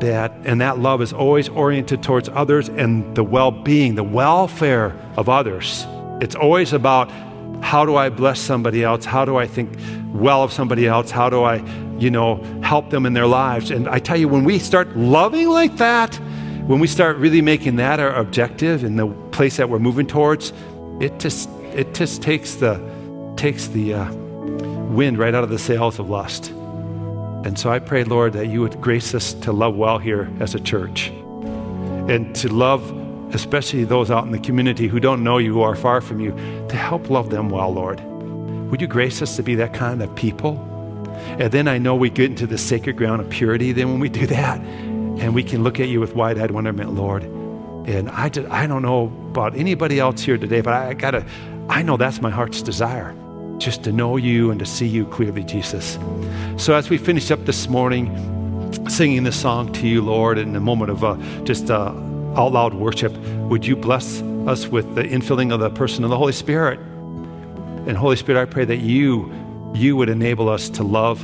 That, 0.00 0.32
and 0.44 0.60
that 0.62 0.78
love 0.78 1.02
is 1.02 1.12
always 1.12 1.48
oriented 1.50 2.02
towards 2.02 2.28
others 2.30 2.70
and 2.70 3.14
the 3.14 3.24
well 3.24 3.50
being, 3.50 3.94
the 3.94 4.02
welfare 4.02 4.96
of 5.16 5.28
others. 5.28 5.86
It's 6.22 6.34
always 6.34 6.72
about 6.72 7.10
how 7.62 7.84
do 7.84 7.96
I 7.96 8.08
bless 8.08 8.40
somebody 8.40 8.82
else? 8.82 9.04
How 9.04 9.24
do 9.24 9.36
I 9.36 9.46
think 9.46 9.78
well 10.12 10.42
of 10.42 10.52
somebody 10.52 10.86
else? 10.86 11.10
How 11.10 11.30
do 11.30 11.42
I, 11.42 11.56
you 11.98 12.10
know, 12.10 12.42
help 12.62 12.90
them 12.90 13.06
in 13.06 13.12
their 13.12 13.26
lives? 13.26 13.70
And 13.70 13.88
I 13.88 13.98
tell 13.98 14.16
you, 14.16 14.28
when 14.28 14.44
we 14.44 14.58
start 14.58 14.96
loving 14.96 15.48
like 15.48 15.76
that, 15.76 16.14
when 16.66 16.80
we 16.80 16.86
start 16.86 17.16
really 17.16 17.42
making 17.42 17.76
that 17.76 18.00
our 18.00 18.14
objective 18.14 18.84
and 18.84 18.98
the 18.98 19.08
place 19.32 19.56
that 19.56 19.68
we're 19.68 19.78
moving 19.78 20.06
towards, 20.06 20.52
it 21.00 21.18
just 21.18 21.48
it 21.74 21.94
just 21.94 22.22
takes 22.22 22.56
the 22.56 22.80
takes 23.36 23.68
the 23.68 23.94
uh, 23.94 24.12
wind 24.90 25.18
right 25.18 25.34
out 25.34 25.44
of 25.44 25.50
the 25.50 25.58
sails 25.58 25.98
of 25.98 26.10
lust. 26.10 26.50
And 27.44 27.58
so 27.58 27.70
I 27.70 27.78
pray, 27.78 28.04
Lord, 28.04 28.34
that 28.34 28.48
you 28.48 28.60
would 28.60 28.80
grace 28.80 29.14
us 29.14 29.32
to 29.34 29.52
love 29.52 29.74
well 29.74 29.98
here 29.98 30.30
as 30.40 30.54
a 30.54 30.60
church 30.60 31.08
and 31.08 32.34
to 32.36 32.48
love 32.48 32.99
especially 33.32 33.84
those 33.84 34.10
out 34.10 34.24
in 34.24 34.32
the 34.32 34.38
community 34.38 34.88
who 34.88 35.00
don't 35.00 35.22
know 35.22 35.38
you, 35.38 35.52
who 35.52 35.62
are 35.62 35.76
far 35.76 36.00
from 36.00 36.20
you, 36.20 36.32
to 36.68 36.76
help 36.76 37.10
love 37.10 37.30
them 37.30 37.48
well, 37.48 37.72
Lord. 37.72 38.00
Would 38.70 38.80
you 38.80 38.86
grace 38.86 39.22
us 39.22 39.36
to 39.36 39.42
be 39.42 39.54
that 39.56 39.74
kind 39.74 40.02
of 40.02 40.14
people? 40.14 40.58
And 41.38 41.52
then 41.52 41.68
I 41.68 41.78
know 41.78 41.94
we 41.94 42.10
get 42.10 42.30
into 42.30 42.46
the 42.46 42.58
sacred 42.58 42.96
ground 42.96 43.20
of 43.20 43.28
purity. 43.30 43.72
Then 43.72 43.90
when 43.90 44.00
we 44.00 44.08
do 44.08 44.26
that, 44.26 44.60
and 44.60 45.34
we 45.34 45.42
can 45.42 45.62
look 45.62 45.78
at 45.78 45.88
you 45.88 46.00
with 46.00 46.14
wide 46.14 46.38
eyed 46.38 46.50
wonderment, 46.50 46.94
Lord. 46.94 47.24
And 47.24 48.08
I, 48.10 48.28
did, 48.28 48.46
I 48.46 48.66
don't 48.66 48.82
know 48.82 49.04
about 49.30 49.56
anybody 49.56 49.98
else 49.98 50.22
here 50.22 50.38
today, 50.38 50.60
but 50.60 50.72
I, 50.72 50.88
I 50.88 50.94
gotta, 50.94 51.24
I 51.68 51.82
know 51.82 51.96
that's 51.96 52.20
my 52.20 52.30
heart's 52.30 52.62
desire, 52.62 53.14
just 53.58 53.84
to 53.84 53.92
know 53.92 54.16
you 54.16 54.50
and 54.50 54.58
to 54.60 54.66
see 54.66 54.86
you 54.86 55.06
clearly, 55.06 55.44
Jesus. 55.44 55.98
So 56.56 56.74
as 56.74 56.88
we 56.88 56.96
finish 56.96 57.30
up 57.30 57.44
this 57.44 57.68
morning, 57.68 58.08
singing 58.88 59.24
this 59.24 59.40
song 59.40 59.72
to 59.74 59.86
you, 59.86 60.02
Lord, 60.02 60.38
in 60.38 60.54
a 60.56 60.60
moment 60.60 60.90
of 60.90 61.04
uh, 61.04 61.16
just 61.44 61.70
uh, 61.70 61.92
out 62.36 62.52
loud 62.52 62.74
worship, 62.74 63.16
would 63.48 63.66
you 63.66 63.76
bless 63.76 64.22
us 64.46 64.66
with 64.68 64.94
the 64.94 65.02
infilling 65.02 65.52
of 65.52 65.60
the 65.60 65.70
person 65.70 66.04
of 66.04 66.10
the 66.10 66.16
Holy 66.16 66.32
Spirit? 66.32 66.78
And 66.78 67.96
Holy 67.96 68.16
Spirit, 68.16 68.40
I 68.40 68.44
pray 68.44 68.64
that 68.64 68.78
you, 68.78 69.32
you 69.74 69.96
would 69.96 70.08
enable 70.08 70.48
us 70.48 70.68
to 70.70 70.82
love 70.82 71.22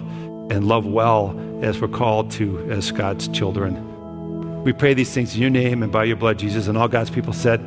and 0.50 0.66
love 0.66 0.86
well 0.86 1.38
as 1.62 1.80
we're 1.80 1.88
called 1.88 2.30
to 2.32 2.70
as 2.70 2.90
God's 2.92 3.28
children. 3.28 3.82
We 4.64 4.72
pray 4.72 4.94
these 4.94 5.12
things 5.12 5.34
in 5.34 5.40
your 5.40 5.50
name 5.50 5.82
and 5.82 5.92
by 5.92 6.04
your 6.04 6.16
blood, 6.16 6.38
Jesus, 6.38 6.66
and 6.66 6.76
all 6.76 6.88
God's 6.88 7.10
people 7.10 7.32
said, 7.32 7.60